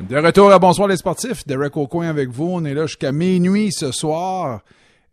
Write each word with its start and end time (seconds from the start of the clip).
De 0.00 0.16
retour 0.16 0.50
à 0.50 0.58
Bonsoir 0.58 0.88
les 0.88 0.96
sportifs, 0.96 1.46
Derek 1.46 1.76
Aucoin 1.76 2.08
avec 2.08 2.28
vous. 2.28 2.48
On 2.50 2.64
est 2.64 2.74
là 2.74 2.86
jusqu'à 2.86 3.12
minuit 3.12 3.70
ce 3.70 3.92
soir. 3.92 4.62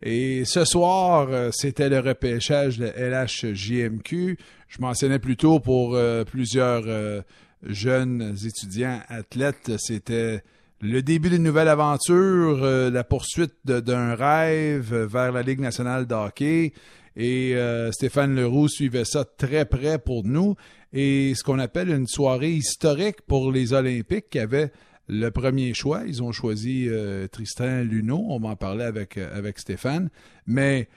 Et 0.02 0.44
ce 0.44 0.64
soir, 0.64 1.28
euh, 1.30 1.50
c'était 1.52 1.88
le 1.88 2.00
repêchage 2.00 2.78
de 2.78 2.86
LHJMQ. 2.86 4.36
Je 4.66 4.80
mentionnais 4.80 5.20
plus 5.20 5.36
tôt 5.36 5.60
pour 5.60 5.94
euh, 5.94 6.24
plusieurs 6.24 6.82
euh, 6.86 7.22
jeunes 7.64 8.36
étudiants 8.44 8.98
athlètes, 9.08 9.70
c'était 9.78 10.42
le 10.80 11.00
début 11.00 11.30
d'une 11.30 11.44
nouvelle 11.44 11.68
aventure, 11.68 12.58
la 12.90 13.04
poursuite 13.04 13.54
d'un 13.64 14.16
rêve 14.16 14.92
vers 14.92 15.30
la 15.30 15.42
Ligue 15.42 15.60
nationale 15.60 16.08
de 16.08 16.14
hockey. 16.14 16.72
Et 17.16 17.54
Stéphane 17.92 18.34
Leroux 18.34 18.66
suivait 18.66 19.04
ça 19.04 19.24
très 19.24 19.64
près 19.64 20.00
pour 20.00 20.24
nous 20.24 20.56
et 20.92 21.34
ce 21.34 21.42
qu'on 21.42 21.58
appelle 21.58 21.88
une 21.90 22.06
soirée 22.06 22.52
historique 22.52 23.22
pour 23.22 23.50
les 23.50 23.72
Olympiques 23.72 24.28
qui 24.30 24.38
avaient 24.38 24.72
le 25.08 25.30
premier 25.30 25.74
choix. 25.74 26.02
Ils 26.06 26.22
ont 26.22 26.32
choisi 26.32 26.86
euh, 26.88 27.26
Tristan 27.28 27.82
Luneau. 27.82 28.24
On 28.28 28.38
va 28.38 28.50
en 28.50 28.56
parler 28.56 28.84
avec, 28.84 29.16
euh, 29.16 29.36
avec 29.36 29.58
Stéphane. 29.58 30.10
Mais 30.46 30.88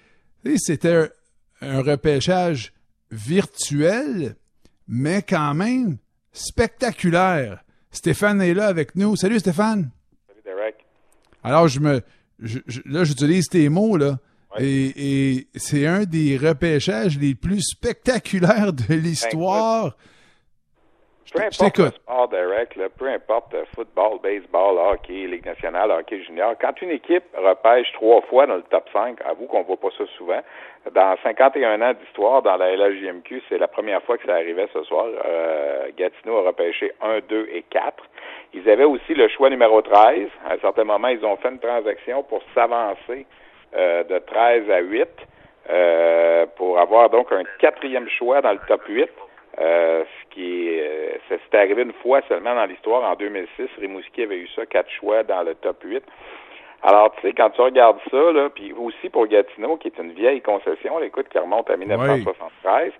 c'était 0.57 1.09
un 1.61 1.81
repêchage 1.81 2.73
virtuel, 3.11 4.35
mais 4.87 5.21
quand 5.21 5.53
même 5.53 5.97
spectaculaire. 6.33 7.63
Stéphane 7.91 8.41
est 8.41 8.53
là 8.53 8.67
avec 8.67 8.95
nous. 8.95 9.15
Salut 9.15 9.39
Stéphane. 9.39 9.89
Salut 10.27 10.41
Derek. 10.43 10.75
Alors, 11.43 11.67
je 11.67 11.79
me, 11.79 12.01
là, 12.85 13.03
j'utilise 13.03 13.47
tes 13.47 13.69
mots, 13.69 13.97
là. 13.97 14.19
Et, 14.59 15.47
c'est 15.55 15.85
un 15.85 16.03
des 16.03 16.37
repêchages 16.37 17.17
les 17.19 17.35
plus 17.35 17.61
spectaculaires 17.61 18.73
de 18.73 18.93
l'histoire. 18.93 19.95
Peu 21.33 21.41
importe 21.41 21.77
le 21.79 21.89
sport, 21.89 22.27
Derek, 22.29 22.79
peu 22.97 23.09
importe 23.09 23.55
football, 23.75 24.19
baseball, 24.23 24.77
hockey, 24.77 25.27
Ligue 25.27 25.45
nationale, 25.45 25.91
hockey 25.91 26.23
junior, 26.23 26.55
quand 26.61 26.81
une 26.81 26.91
équipe 26.91 27.25
repêche 27.35 27.91
trois 27.93 28.21
fois 28.21 28.45
dans 28.45 28.55
le 28.55 28.63
top 28.63 28.87
5, 28.93 29.19
avoue 29.25 29.45
qu'on 29.47 29.59
ne 29.59 29.65
voit 29.65 29.77
pas 29.77 29.89
ça 29.97 30.05
souvent, 30.17 30.39
dans 30.93 31.17
51 31.23 31.81
ans 31.81 31.93
d'histoire 31.93 32.41
dans 32.41 32.55
la 32.55 32.75
LHJMQ, 32.75 33.41
c'est 33.49 33.57
la 33.57 33.67
première 33.67 34.01
fois 34.03 34.17
que 34.17 34.25
ça 34.25 34.35
arrivait 34.35 34.69
ce 34.71 34.83
soir. 34.83 35.07
Euh, 35.25 35.89
Gatineau 35.97 36.37
a 36.37 36.47
repêché 36.47 36.93
1, 37.01 37.19
2 37.27 37.49
et 37.51 37.63
4. 37.63 38.03
Ils 38.53 38.69
avaient 38.69 38.85
aussi 38.85 39.13
le 39.13 39.27
choix 39.27 39.49
numéro 39.49 39.81
13. 39.81 40.29
À 40.47 40.53
un 40.53 40.59
certain 40.59 40.83
moment, 40.83 41.07
ils 41.07 41.25
ont 41.25 41.35
fait 41.37 41.49
une 41.49 41.59
transaction 41.59 42.23
pour 42.23 42.41
s'avancer 42.53 43.25
de 43.75 44.19
13 44.19 44.69
à 44.69 44.79
8 44.79 45.07
euh, 45.69 46.45
pour 46.57 46.79
avoir 46.79 47.09
donc 47.09 47.31
un 47.31 47.43
quatrième 47.59 48.07
choix 48.09 48.41
dans 48.41 48.51
le 48.51 48.59
top 48.67 48.83
8. 48.87 49.09
Euh, 49.57 50.03
ce 50.03 50.33
qui 50.35 50.67
est, 50.67 51.19
c'est 51.29 51.57
arrivé 51.57 51.81
une 51.81 51.93
fois 51.93 52.21
seulement 52.27 52.53
dans 52.53 52.65
l'histoire 52.65 53.09
en 53.09 53.15
2006. 53.15 53.69
Rimouski 53.79 54.23
avait 54.23 54.37
eu 54.37 54.47
ça, 54.55 54.65
quatre 54.65 54.91
choix 54.91 55.23
dans 55.23 55.41
le 55.43 55.55
top 55.55 55.81
8. 55.83 56.03
Alors, 56.83 57.11
tu 57.15 57.21
sais, 57.21 57.33
quand 57.33 57.49
tu 57.49 57.61
regardes 57.61 57.97
ça, 58.11 58.31
là, 58.31 58.49
puis 58.53 58.73
aussi 58.73 59.09
pour 59.09 59.27
Gatineau, 59.27 59.77
qui 59.77 59.87
est 59.87 59.97
une 59.97 60.11
vieille 60.11 60.41
concession, 60.41 61.01
écoute, 61.01 61.27
qui 61.29 61.39
remonte 61.39 61.69
à 61.69 61.77
1973, 61.77 62.91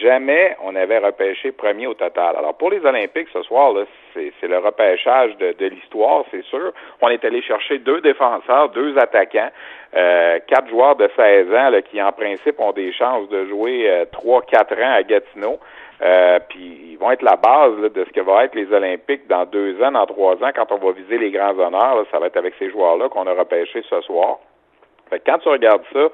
jamais 0.00 0.56
on 0.62 0.76
avait 0.76 0.98
repêché 0.98 1.50
premier 1.52 1.86
au 1.86 1.94
total. 1.94 2.36
Alors, 2.36 2.54
pour 2.54 2.70
les 2.70 2.84
Olympiques 2.84 3.28
ce 3.32 3.42
soir, 3.42 3.72
là, 3.72 3.84
c'est, 4.12 4.32
le 4.42 4.58
repêchage 4.58 5.36
de, 5.38 5.52
de 5.52 5.66
l'histoire, 5.66 6.24
c'est 6.30 6.44
sûr. 6.44 6.72
On 7.00 7.08
est 7.08 7.24
allé 7.24 7.42
chercher 7.42 7.78
deux 7.78 8.00
défenseurs, 8.00 8.68
deux 8.70 8.96
attaquants, 8.98 9.50
euh, 9.96 10.38
quatre 10.46 10.68
joueurs 10.68 10.96
de 10.96 11.10
16 11.16 11.48
ans 11.48 11.70
là, 11.70 11.82
qui, 11.82 12.00
en 12.02 12.12
principe, 12.12 12.60
ont 12.60 12.72
des 12.72 12.92
chances 12.92 13.28
de 13.28 13.46
jouer 13.46 13.88
euh, 13.88 14.04
trois, 14.12 14.42
quatre 14.42 14.74
ans 14.74 14.92
à 14.92 15.02
Gatineau. 15.02 15.58
Euh, 16.02 16.38
puis 16.48 16.90
ils 16.90 16.96
vont 16.96 17.10
être 17.10 17.22
la 17.22 17.36
base 17.36 17.76
de 17.92 18.04
ce 18.04 18.10
que 18.10 18.20
va 18.20 18.44
être 18.44 18.54
les 18.54 18.72
Olympiques 18.72 19.26
dans 19.28 19.44
deux 19.46 19.80
ans, 19.82 19.92
dans 19.92 20.06
trois 20.06 20.34
ans, 20.42 20.50
quand 20.54 20.72
on 20.72 20.78
va 20.78 20.92
viser 20.92 21.18
les 21.18 21.30
grands 21.30 21.58
honneurs. 21.58 22.04
ça 22.10 22.18
va 22.18 22.26
être 22.26 22.36
avec 22.36 22.54
ces 22.58 22.70
joueurs-là 22.70 23.08
qu'on 23.08 23.26
a 23.26 23.32
repêché 23.32 23.82
ce 23.88 24.00
soir. 24.02 24.38
Fait 25.10 25.22
quand 25.24 25.38
tu 25.38 25.48
regardes 25.48 25.84
ça, 25.92 26.08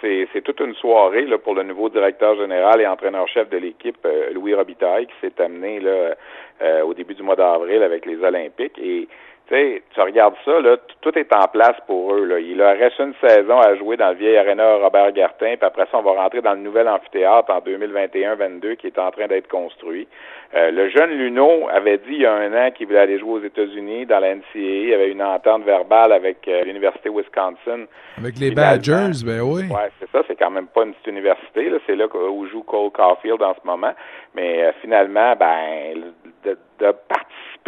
c'est 0.00 0.42
toute 0.44 0.60
une 0.60 0.74
soirée 0.74 1.26
là, 1.26 1.38
pour 1.38 1.54
le 1.54 1.64
nouveau 1.64 1.88
directeur 1.88 2.36
général 2.36 2.80
et 2.80 2.86
entraîneur-chef 2.86 3.48
de 3.50 3.58
l'équipe, 3.58 3.98
euh, 4.04 4.30
Louis 4.32 4.54
Robitaille, 4.54 5.06
qui 5.06 5.14
s'est 5.20 5.42
amené 5.42 5.80
là, 5.80 6.14
euh, 6.62 6.82
au 6.82 6.94
début 6.94 7.14
du 7.14 7.22
mois 7.22 7.36
d'avril 7.36 7.82
avec 7.82 8.06
les 8.06 8.22
Olympiques. 8.22 8.78
Et 8.78 9.08
tu 9.48 9.82
tu 9.94 10.00
regardes 10.00 10.34
ça, 10.44 10.60
là, 10.60 10.76
tout 11.00 11.18
est 11.18 11.32
en 11.32 11.46
place 11.48 11.76
pour 11.86 12.14
eux. 12.14 12.24
Là. 12.24 12.38
Il 12.38 12.58
leur 12.58 12.76
reste 12.76 12.98
une 12.98 13.14
saison 13.20 13.58
à 13.58 13.74
jouer 13.76 13.96
dans 13.96 14.10
le 14.10 14.16
vieil 14.16 14.36
aréna 14.36 14.76
Robert 14.76 15.12
Gartin, 15.12 15.56
puis 15.56 15.66
après 15.66 15.86
ça, 15.90 15.98
on 15.98 16.02
va 16.02 16.12
rentrer 16.12 16.42
dans 16.42 16.52
le 16.52 16.60
nouvel 16.60 16.88
amphithéâtre 16.88 17.50
en 17.50 17.60
2021-22 17.60 18.76
qui 18.76 18.88
est 18.88 18.98
en 18.98 19.10
train 19.10 19.26
d'être 19.26 19.48
construit. 19.48 20.06
Euh, 20.54 20.70
le 20.70 20.88
jeune 20.88 21.10
Luno 21.10 21.68
avait 21.70 21.98
dit 21.98 22.12
il 22.12 22.22
y 22.22 22.26
a 22.26 22.32
un 22.32 22.52
an 22.54 22.70
qu'il 22.70 22.86
voulait 22.86 23.00
aller 23.00 23.18
jouer 23.18 23.32
aux 23.32 23.44
États-Unis 23.44 24.06
dans 24.06 24.18
la 24.18 24.34
NCAA. 24.34 24.42
Il 24.54 24.88
y 24.88 24.94
avait 24.94 25.10
une 25.10 25.22
entente 25.22 25.64
verbale 25.64 26.12
avec 26.12 26.48
euh, 26.48 26.64
l'Université 26.64 27.10
Wisconsin. 27.10 27.86
Avec 28.16 28.38
les 28.38 28.50
Badgers, 28.50 29.24
ben 29.24 29.40
oui. 29.42 29.64
Ouais, 29.70 29.90
c'est 30.00 30.10
ça. 30.10 30.22
C'est 30.26 30.36
quand 30.36 30.50
même 30.50 30.66
pas 30.66 30.84
une 30.84 30.92
petite 30.94 31.08
université. 31.08 31.70
C'est 31.86 31.96
là 31.96 32.06
où 32.30 32.46
joue 32.46 32.62
Cole 32.62 32.90
Caulfield 32.90 33.42
en 33.42 33.54
ce 33.54 33.66
moment. 33.66 33.92
Mais 34.34 34.64
euh, 34.64 34.72
finalement, 34.80 35.34
ben, 35.36 36.12
de, 36.44 36.56
de 36.80 36.92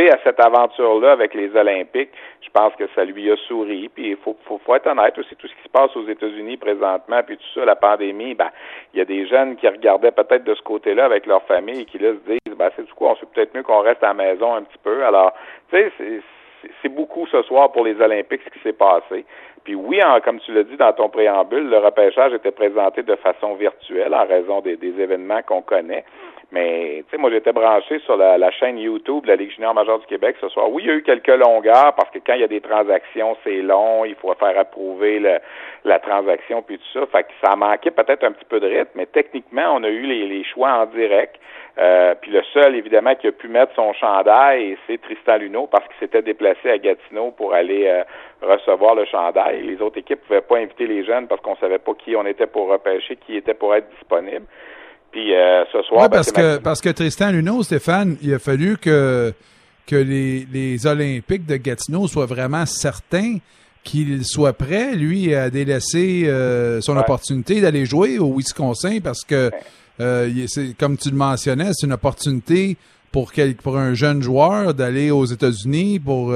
à 0.09 0.19
cette 0.25 0.41
aventure-là 0.41 1.13
avec 1.13 1.35
les 1.35 1.55
Olympiques, 1.55 2.11
je 2.41 2.49
pense 2.51 2.75
que 2.77 2.85
ça 2.95 3.05
lui 3.05 3.31
a 3.31 3.37
souri. 3.49 3.89
Puis 3.89 4.11
il 4.11 4.17
faut, 4.17 4.37
faut, 4.45 4.61
faut, 4.65 4.75
être 4.75 4.87
honnête 4.87 5.19
aussi, 5.19 5.37
tout 5.37 5.47
ce 5.47 5.55
qui 5.55 5.63
se 5.65 5.69
passe 5.69 5.95
aux 5.97 6.07
États-Unis 6.07 6.57
présentement, 6.57 7.21
puis 7.27 7.37
tout 7.37 7.53
ça, 7.55 7.65
la 7.65 7.77
pandémie, 7.77 8.35
ben, 8.35 8.51
il 8.95 8.99
y 8.99 9.03
a 9.03 9.05
des 9.05 9.27
jeunes 9.27 9.57
qui 9.57 9.69
regardaient 9.69 10.13
peut-être 10.13 10.45
de 10.45 10.55
ce 10.55 10.63
côté-là 10.63 11.05
avec 11.05 11.27
leur 11.27 11.43
famille 11.43 11.81
et 11.81 11.85
qui 11.85 11.99
là 11.99 12.13
se 12.13 12.33
disent, 12.33 12.57
ben, 12.57 12.71
c'est 12.77 12.87
du 12.87 12.93
coup, 12.95 13.07
on 13.07 13.17
sait 13.17 13.27
peut-être 13.35 13.55
mieux 13.55 13.63
qu'on 13.63 13.81
reste 13.81 14.03
à 14.03 14.09
la 14.09 14.15
maison 14.15 14.55
un 14.55 14.63
petit 14.63 14.79
peu. 14.83 15.05
Alors, 15.05 15.35
tu 15.71 15.77
sais, 15.77 16.23
c'est 16.83 16.89
beaucoup 16.89 17.27
ce 17.27 17.43
soir 17.43 17.73
pour 17.73 17.85
les 17.85 18.01
Olympiques 18.01 18.43
ce 18.45 18.51
qui 18.51 18.61
s'est 18.61 18.73
passé. 18.73 19.25
Puis 19.65 19.75
oui, 19.75 20.01
comme 20.25 20.41
tu 20.41 20.53
l'as 20.53 20.65
dit 20.65 20.77
dans 20.77 20.93
ton 20.93 21.09
préambule, 21.09 21.69
le 21.69 21.79
repêchage 21.79 22.33
était 22.33 22.51
présenté 22.51 23.03
de 23.03 23.15
façon 23.17 23.55
virtuelle 23.55 24.15
en 24.15 24.27
raison 24.27 24.61
des 24.61 24.79
événements 24.83 25.43
qu'on 25.43 25.63
connaît. 25.63 26.05
Mais, 26.53 27.05
tu 27.05 27.11
sais, 27.11 27.17
moi, 27.17 27.31
j'étais 27.31 27.53
branché 27.53 28.01
sur 28.01 28.17
la, 28.17 28.51
chaîne 28.51 28.77
YouTube 28.77 29.23
de 29.23 29.29
la 29.29 29.37
Ligue 29.37 29.53
junior 29.53 29.73
majeure 29.73 30.01
du 30.01 30.07
Québec 30.07 30.37
ce 30.41 30.49
soir. 30.49 30.71
Oui, 30.71 30.83
il 30.83 30.89
y 30.89 30.91
a 30.91 30.95
eu 30.95 31.03
quelques 31.03 31.29
longueurs 31.29 31.95
parce 31.95 32.11
que 32.11 32.19
quand 32.19 32.35
il 32.35 32.41
y 32.41 32.45
a 32.45 32.49
des 32.49 32.61
transactions, 32.61 33.37
c'est 33.45 33.63
long, 33.63 34.05
il 34.05 34.17
faut 34.17 34.35
faire 34.35 34.59
approuver 34.59 35.21
la 35.85 35.99
transaction 36.01 36.63
puis 36.63 36.79
tout 36.79 36.99
ça. 36.99 37.07
Fait 37.07 37.23
que 37.23 37.33
ça 37.45 37.55
manquait 37.55 37.93
peut-être 37.93 38.25
un 38.25 38.33
petit 38.33 38.45
peu 38.47 38.59
de 38.59 38.67
rythme, 38.67 38.91
mais 38.97 39.07
techniquement, 39.07 39.75
on 39.77 39.85
a 39.85 39.89
eu 39.89 40.03
les, 40.03 40.43
choix 40.43 40.73
en 40.73 40.87
direct. 40.87 41.37
Euh, 41.79 42.15
puis 42.21 42.33
le 42.33 42.43
seul, 42.53 42.75
évidemment, 42.75 43.15
qui 43.15 43.29
a 43.29 43.33
pu 43.33 43.47
mettre 43.47 43.73
son 43.77 43.93
chandail, 43.93 44.77
c'est 44.87 45.01
Tristan 45.01 45.37
Luneau 45.37 45.69
parce 45.69 45.87
qu'il 45.87 45.99
s'était 46.01 46.23
déplacé 46.23 46.69
à 46.69 46.79
Gatineau 46.79 47.31
pour 47.31 47.55
aller 47.55 47.87
euh, 47.87 48.03
recevoir 48.43 48.95
le 48.95 49.05
chandail. 49.05 49.63
Les 49.63 49.81
autres 49.81 49.99
équipes 49.99 50.21
ne 50.23 50.27
pouvaient 50.27 50.41
pas 50.41 50.59
inviter 50.59 50.87
les 50.87 51.05
jeunes 51.05 51.27
parce 51.27 51.41
qu'on 51.41 51.57
savait 51.57 51.79
pas 51.79 51.93
qui 51.95 52.17
on 52.17 52.27
était 52.27 52.47
pour 52.47 52.69
repêcher, 52.69 53.17
qui 53.17 53.37
était 53.37 53.55
pour 53.55 53.75
être 53.75 53.89
disponible. 53.99 54.47
Puis 55.11 55.35
euh, 55.35 55.65
ce 55.73 55.83
soir, 55.83 56.09
ben, 56.09 56.17
parce 56.17 56.33
que 56.33 56.59
parce 56.59 56.81
que 56.81 56.89
Tristan 56.91 57.33
Luneau, 57.33 57.63
Stéphane, 57.63 58.17
il 58.23 58.33
a 58.33 58.39
fallu 58.39 58.77
que 58.77 59.33
que 59.87 59.97
les, 59.97 60.47
les 60.53 60.87
Olympiques 60.87 61.47
de 61.47 61.57
Gatineau 61.57 62.07
soient 62.07 62.27
vraiment 62.27 62.65
certains 62.65 63.39
qu'il 63.83 64.25
soit 64.25 64.53
prêt, 64.53 64.95
lui, 64.95 65.35
à 65.35 65.51
délaisser 65.51 66.25
euh, 66.27 66.81
son 66.81 66.97
opportunité 66.97 67.61
d'aller 67.61 67.87
jouer 67.87 68.19
au 68.19 68.37
Wisconsin 68.37 68.99
parce 69.03 69.25
que, 69.25 69.51
euh, 70.01 70.29
comme 70.79 70.97
tu 70.97 71.11
le 71.11 71.17
mentionnais, 71.17 71.71
c'est 71.73 71.87
une 71.87 71.93
opportunité 71.93 72.77
pour, 73.13 73.33
quel, 73.33 73.55
pour 73.57 73.77
un 73.77 73.95
jeune 73.95 74.23
joueur 74.23 74.75
d'aller 74.75 75.11
aux 75.11 75.25
États-Unis 75.25 75.99
pour 75.99 76.35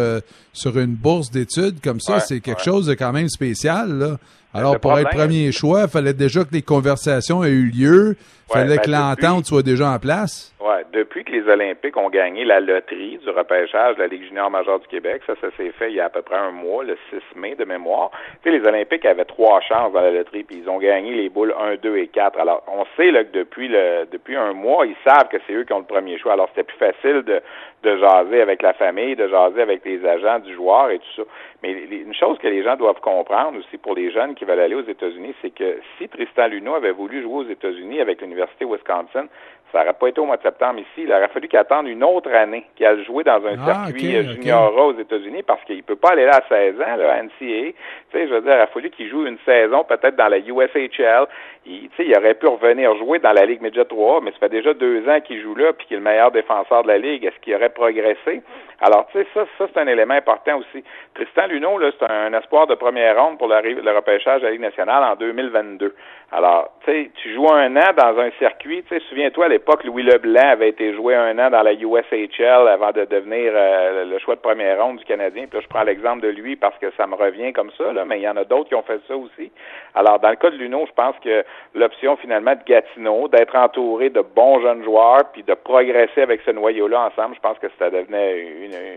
sur 0.52 0.78
une 0.78 0.94
bourse 0.94 1.30
d'études 1.30 1.80
comme 1.82 2.00
ça. 2.00 2.20
c'est 2.20 2.40
quelque 2.40 2.62
chose 2.62 2.86
de 2.86 2.94
quand 2.94 3.12
même 3.12 3.28
spécial. 3.28 3.98
Là. 3.98 4.18
Alors, 4.54 4.78
pour 4.78 4.98
être 4.98 5.10
premier 5.10 5.50
choix, 5.50 5.82
il 5.82 5.88
fallait 5.88 6.14
déjà 6.14 6.44
que 6.44 6.52
les 6.52 6.62
conversations 6.62 7.42
aient 7.42 7.50
eu 7.50 7.70
lieu. 7.70 8.16
Il 8.48 8.52
fallait 8.52 8.76
ben, 8.76 8.82
que 8.82 8.90
l'entente 8.90 9.46
soit 9.46 9.62
déjà 9.62 9.90
en 9.90 9.98
place. 9.98 10.54
Oui, 10.60 10.76
depuis 10.92 11.24
que 11.24 11.32
les 11.32 11.48
Olympiques 11.48 11.96
ont 11.96 12.08
gagné 12.08 12.44
la 12.44 12.60
loterie 12.60 13.18
du 13.18 13.30
repêchage 13.30 13.96
de 13.96 14.02
la 14.02 14.06
Ligue 14.06 14.24
junior 14.24 14.50
majeure 14.50 14.80
du 14.80 14.86
Québec, 14.86 15.22
ça, 15.26 15.32
ça 15.40 15.48
s'est 15.56 15.72
fait 15.72 15.90
il 15.90 15.96
y 15.96 16.00
a 16.00 16.06
à 16.06 16.08
peu 16.08 16.22
près 16.22 16.36
un 16.36 16.52
mois, 16.52 16.84
le 16.84 16.96
6 17.10 17.38
mai 17.38 17.54
de 17.54 17.64
mémoire. 17.64 18.10
Tu 18.42 18.50
sais, 18.50 18.58
les 18.58 18.66
Olympiques 18.66 19.04
avaient 19.04 19.24
trois 19.24 19.60
chances 19.60 19.92
dans 19.92 20.00
la 20.00 20.10
loterie, 20.10 20.44
puis 20.44 20.62
ils 20.62 20.68
ont 20.68 20.78
gagné 20.78 21.14
les 21.14 21.28
boules 21.28 21.54
1, 21.58 21.76
2 21.82 21.96
et 21.96 22.08
4. 22.08 22.38
Alors, 22.38 22.62
on 22.68 22.84
sait 22.96 23.10
là, 23.10 23.24
que 23.24 23.32
depuis 23.32 23.68
le 23.68 24.06
depuis 24.12 24.36
un 24.36 24.52
mois, 24.52 24.86
ils 24.86 24.96
savent 25.04 25.28
que 25.28 25.38
c'est 25.46 25.54
eux 25.54 25.64
qui 25.64 25.72
ont 25.72 25.80
le 25.80 25.84
premier 25.84 26.18
choix. 26.18 26.34
Alors, 26.34 26.48
c'était 26.54 26.64
plus 26.64 26.78
facile 26.78 27.22
de, 27.22 27.40
de 27.82 27.96
jaser 27.98 28.40
avec 28.40 28.62
la 28.62 28.72
famille, 28.72 29.16
de 29.16 29.28
jaser 29.28 29.62
avec 29.62 29.84
les 29.84 30.04
agents 30.06 30.38
du 30.38 30.54
joueur 30.54 30.90
et 30.90 30.98
tout 30.98 31.14
ça. 31.16 31.22
Mais 31.62 31.72
une 31.72 32.14
chose 32.14 32.38
que 32.38 32.48
les 32.48 32.62
gens 32.62 32.76
doivent 32.76 33.00
comprendre 33.00 33.58
aussi 33.58 33.78
pour 33.78 33.94
les 33.94 34.10
jeunes 34.10 34.34
qui 34.34 34.44
veulent 34.44 34.60
aller 34.60 34.74
aux 34.74 34.86
États-Unis, 34.86 35.34
c'est 35.42 35.50
que 35.50 35.80
si 35.98 36.08
Tristan 36.08 36.46
Luneau 36.48 36.74
avait 36.74 36.92
voulu 36.92 37.22
jouer 37.22 37.44
aux 37.44 37.48
États-Unis 37.48 38.00
avec 38.00 38.20
l'Université 38.20 38.64
Wisconsin, 38.64 39.26
Ça 39.74 39.80
n'aurait 39.80 39.94
pas 39.94 40.06
été 40.06 40.20
au 40.20 40.24
mois 40.24 40.36
de 40.36 40.42
septembre 40.42 40.78
ici. 40.78 41.02
Il 41.02 41.12
aurait 41.12 41.26
fallu 41.26 41.48
qu'il 41.48 41.58
attende 41.58 41.88
une 41.88 42.04
autre 42.04 42.32
année, 42.32 42.64
qu'il 42.76 42.86
a 42.86 42.96
joué 43.02 43.24
dans 43.24 43.44
un 43.44 43.56
ah, 43.66 43.86
circuit 43.86 44.22
junior 44.22 44.72
aux 44.76 44.96
États-Unis 44.96 45.42
parce 45.42 45.64
qu'il 45.64 45.82
peut 45.82 45.96
pas 45.96 46.12
aller 46.12 46.26
là 46.26 46.36
à 46.36 46.48
16 46.48 46.80
ans, 46.80 46.96
là, 46.96 47.14
à 47.14 47.22
NCAA. 47.22 47.32
Tu 47.40 47.74
sais, 48.12 48.28
je 48.28 48.34
veux 48.34 48.40
dire, 48.40 48.52
il 48.52 48.56
aurait 48.56 48.66
fallu 48.68 48.90
qu'il 48.90 49.08
joue 49.08 49.26
une 49.26 49.38
saison 49.44 49.82
peut-être 49.82 50.14
dans 50.14 50.28
la 50.28 50.38
USHL. 50.38 51.26
Il, 51.66 51.90
il 51.98 52.16
aurait 52.16 52.34
pu 52.34 52.46
revenir 52.46 52.94
jouer 52.98 53.18
dans 53.18 53.32
la 53.32 53.46
Ligue 53.46 53.62
Midget 53.62 53.84
3, 53.84 54.20
mais 54.20 54.30
ça 54.32 54.38
fait 54.38 54.50
déjà 54.50 54.74
deux 54.74 55.08
ans 55.08 55.20
qu'il 55.20 55.42
joue 55.42 55.56
là 55.56 55.72
puis 55.72 55.88
qu'il 55.88 55.96
est 55.96 56.00
le 56.00 56.04
meilleur 56.04 56.30
défenseur 56.30 56.84
de 56.84 56.88
la 56.88 56.98
Ligue. 56.98 57.24
Est-ce 57.24 57.40
qu'il 57.40 57.54
aurait 57.56 57.70
progressé? 57.70 58.42
Alors, 58.80 59.08
tu 59.10 59.18
sais, 59.18 59.26
ça, 59.34 59.44
ça 59.58 59.66
c'est 59.72 59.80
un 59.80 59.86
élément 59.88 60.14
important 60.14 60.58
aussi. 60.58 60.84
Tristan 61.14 61.46
Luneau, 61.46 61.78
là, 61.78 61.90
c'est 61.98 62.08
un, 62.08 62.32
espoir 62.34 62.66
de 62.68 62.74
première 62.74 63.20
ronde 63.20 63.38
pour 63.38 63.48
le, 63.48 63.60
le 63.60 63.90
repêchage 63.90 64.42
de 64.42 64.46
la 64.46 64.52
Ligue 64.52 64.60
nationale 64.60 65.02
en 65.02 65.16
2022. 65.16 65.94
Alors, 66.32 66.72
tu 66.84 66.92
sais, 66.92 67.10
tu 67.14 67.32
joues 67.32 67.50
un 67.50 67.74
an 67.76 67.92
dans 67.96 68.18
un 68.18 68.30
circuit, 68.38 68.82
tu 68.82 68.88
sais, 68.88 69.02
souviens-toi, 69.08 69.46
à 69.46 69.48
l'époque, 69.48 69.63
Louis 69.84 70.02
Leblanc 70.02 70.48
avait 70.48 70.68
été 70.68 70.94
joué 70.94 71.14
un 71.14 71.38
an 71.38 71.50
dans 71.50 71.62
la 71.62 71.72
USHL 71.72 72.68
avant 72.68 72.92
de 72.92 73.04
devenir 73.04 73.52
euh, 73.54 74.04
le 74.04 74.18
choix 74.18 74.34
de 74.34 74.40
première 74.40 74.82
ronde 74.82 74.98
du 74.98 75.04
Canadien. 75.04 75.46
Puis 75.46 75.58
là, 75.58 75.62
je 75.62 75.68
prends 75.68 75.82
l'exemple 75.82 76.20
de 76.22 76.28
lui 76.28 76.56
parce 76.56 76.76
que 76.78 76.90
ça 76.96 77.06
me 77.06 77.14
revient 77.14 77.52
comme 77.52 77.70
ça, 77.76 77.92
là, 77.92 78.04
mais 78.04 78.18
il 78.18 78.22
y 78.22 78.28
en 78.28 78.36
a 78.36 78.44
d'autres 78.44 78.68
qui 78.68 78.74
ont 78.74 78.82
fait 78.82 79.00
ça 79.06 79.16
aussi. 79.16 79.50
Alors, 79.94 80.18
dans 80.20 80.30
le 80.30 80.36
cas 80.36 80.50
de 80.50 80.56
Luneau, 80.56 80.84
je 80.86 80.92
pense 80.92 81.14
que 81.22 81.44
l'option 81.74 82.16
finalement 82.16 82.52
de 82.52 82.64
Gatineau, 82.66 83.28
d'être 83.28 83.54
entouré 83.56 84.10
de 84.10 84.20
bons 84.20 84.60
jeunes 84.60 84.84
joueurs, 84.84 85.24
puis 85.32 85.42
de 85.42 85.54
progresser 85.54 86.22
avec 86.22 86.40
ce 86.44 86.50
noyau-là 86.50 87.06
ensemble, 87.06 87.34
je 87.34 87.40
pense 87.40 87.58
que 87.58 87.68
ça 87.78 87.90
devenait 87.90 88.40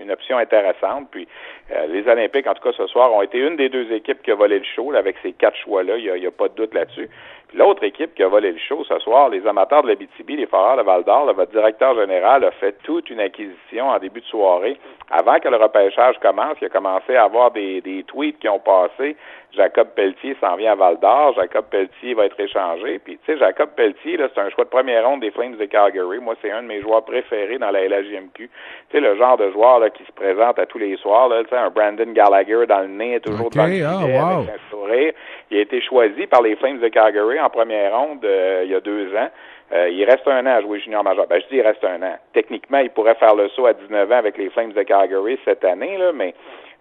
une, 0.02 0.12
option 0.12 0.38
intéressante. 0.38 1.08
Puis 1.12 1.28
euh, 1.72 1.86
les 1.88 2.08
Olympiques, 2.08 2.48
en 2.48 2.54
tout 2.54 2.64
cas 2.64 2.76
ce 2.76 2.88
soir, 2.88 3.14
ont 3.14 3.22
été 3.22 3.40
une 3.40 3.58
des 3.58 3.70
deux 3.70 3.92
équipes 3.92 4.22
qui 4.24 4.32
a 4.32 4.36
volé 4.36 4.58
le 4.60 4.66
show 4.66 4.94
avec 4.94 5.18
ces 5.22 5.34
quatre 5.34 5.58
choix-là. 5.58 5.98
Il 5.98 6.14
n'y 6.14 6.26
a, 6.26 6.32
pas 6.32 6.48
de 6.48 6.56
doute 6.56 6.74
là-dessus. 6.74 7.10
L'autre 7.54 7.84
équipe 7.84 8.14
qui 8.14 8.24
a 8.24 8.28
volé 8.28 8.52
le 8.52 8.58
show 8.58 8.84
ce 8.84 9.00
soir, 9.00 9.30
les 9.30 9.48
amateurs 9.48 9.82
de 9.82 9.88
la 9.88 9.96
BTB, 9.96 10.32
les 10.32 10.48
Foreurs 10.48 10.78
de 10.78 10.82
Val 10.82 11.04
d'Or, 11.04 11.32
votre 11.34 11.52
directeur 11.52 11.96
général 11.96 12.44
a 12.44 12.52
fait 12.52 12.76
toute 12.84 13.10
une 13.10 13.22
acquisition 13.22 13.90
en 13.90 14.00
début 14.00 14.20
de 14.20 14.26
soirée. 14.26 14.78
Avant 15.10 15.40
que 15.40 15.48
le 15.48 15.56
repêchage 15.56 16.18
commence, 16.20 16.58
il 16.62 16.66
a 16.66 16.70
commencé 16.70 17.16
à 17.16 17.24
avoir 17.24 17.52
des, 17.52 17.80
des 17.80 18.04
tweets 18.04 18.40
qui 18.40 18.50
ont 18.50 18.60
passé. 18.60 19.16
Jacob 19.56 19.88
Pelletier 19.96 20.36
s'en 20.42 20.56
vient 20.58 20.74
à 20.74 20.76
Val 20.76 21.00
d'Or. 21.00 21.34
Jacob 21.36 21.66
Pelletier 21.72 22.14
va 22.14 22.26
être 22.26 22.40
échangé. 22.40 23.00
Puis, 23.00 23.18
tu 23.26 23.32
sais, 23.32 23.40
Jacob 23.40 23.70
Pelletier, 23.76 24.18
c'est 24.18 24.42
un 24.42 24.50
choix 24.50 24.66
de 24.66 24.70
première 24.70 25.08
ronde 25.08 25.22
des 25.22 25.32
Flames 25.32 25.56
de 25.56 25.66
Calgary. 25.66 26.20
Moi, 26.20 26.36
c'est 26.42 26.52
un 26.52 26.62
de 26.62 26.68
mes 26.68 26.82
joueurs 26.82 27.06
préférés 27.06 27.58
dans 27.58 27.72
la 27.72 27.88
LHJMQ. 27.88 28.34
Tu 28.36 28.50
sais, 28.92 29.00
le 29.00 29.16
genre 29.16 29.38
de 29.38 29.50
joueur 29.52 29.80
là, 29.80 29.90
qui 29.90 30.04
se 30.04 30.12
présente 30.12 30.60
à 30.60 30.66
tous 30.66 30.78
les 30.78 30.98
soirs. 30.98 31.30
Là, 31.30 31.44
tu 31.44 31.50
sais, 31.50 31.56
un 31.56 31.70
Brandon 31.70 32.12
Gallagher 32.12 32.66
dans 32.68 32.82
le 32.82 32.88
nez, 32.88 33.20
toujours 33.22 33.50
dans 33.50 33.66
le 33.66 33.86
ah, 33.86 34.00
wow. 34.00 34.40
avec 34.40 34.50
un 34.50 34.70
sourire. 34.70 35.14
Il 35.50 35.58
a 35.58 35.62
été 35.62 35.82
choisi 35.82 36.28
par 36.28 36.42
les 36.42 36.56
Flames 36.58 36.80
de 36.80 36.88
Calgary 36.90 37.37
en 37.40 37.50
première 37.50 37.98
ronde 37.98 38.24
euh, 38.26 38.62
il 38.66 38.72
y 38.72 38.76
a 38.76 38.80
deux 38.80 39.16
ans. 39.16 39.30
Euh, 39.74 39.90
il 39.90 40.04
reste 40.06 40.28
un 40.28 40.46
an 40.46 40.58
à 40.58 40.62
jouer 40.62 40.80
junior 40.80 41.04
majeur. 41.04 41.28
Ben, 41.28 41.42
je 41.42 41.48
dis 41.48 41.58
il 41.58 41.62
reste 41.62 41.84
un 41.84 42.02
an. 42.02 42.16
Techniquement, 42.34 42.80
il 42.80 42.90
pourrait 42.90 43.16
faire 43.16 43.36
le 43.36 43.50
saut 43.50 43.66
à 43.66 43.74
19 43.74 44.12
ans 44.12 44.16
avec 44.16 44.38
les 44.38 44.50
Flames 44.50 44.72
de 44.72 44.84
Calgary 44.84 45.38
cette 45.44 45.66
année, 45.66 45.98
là, 45.98 46.12
mais 46.14 46.34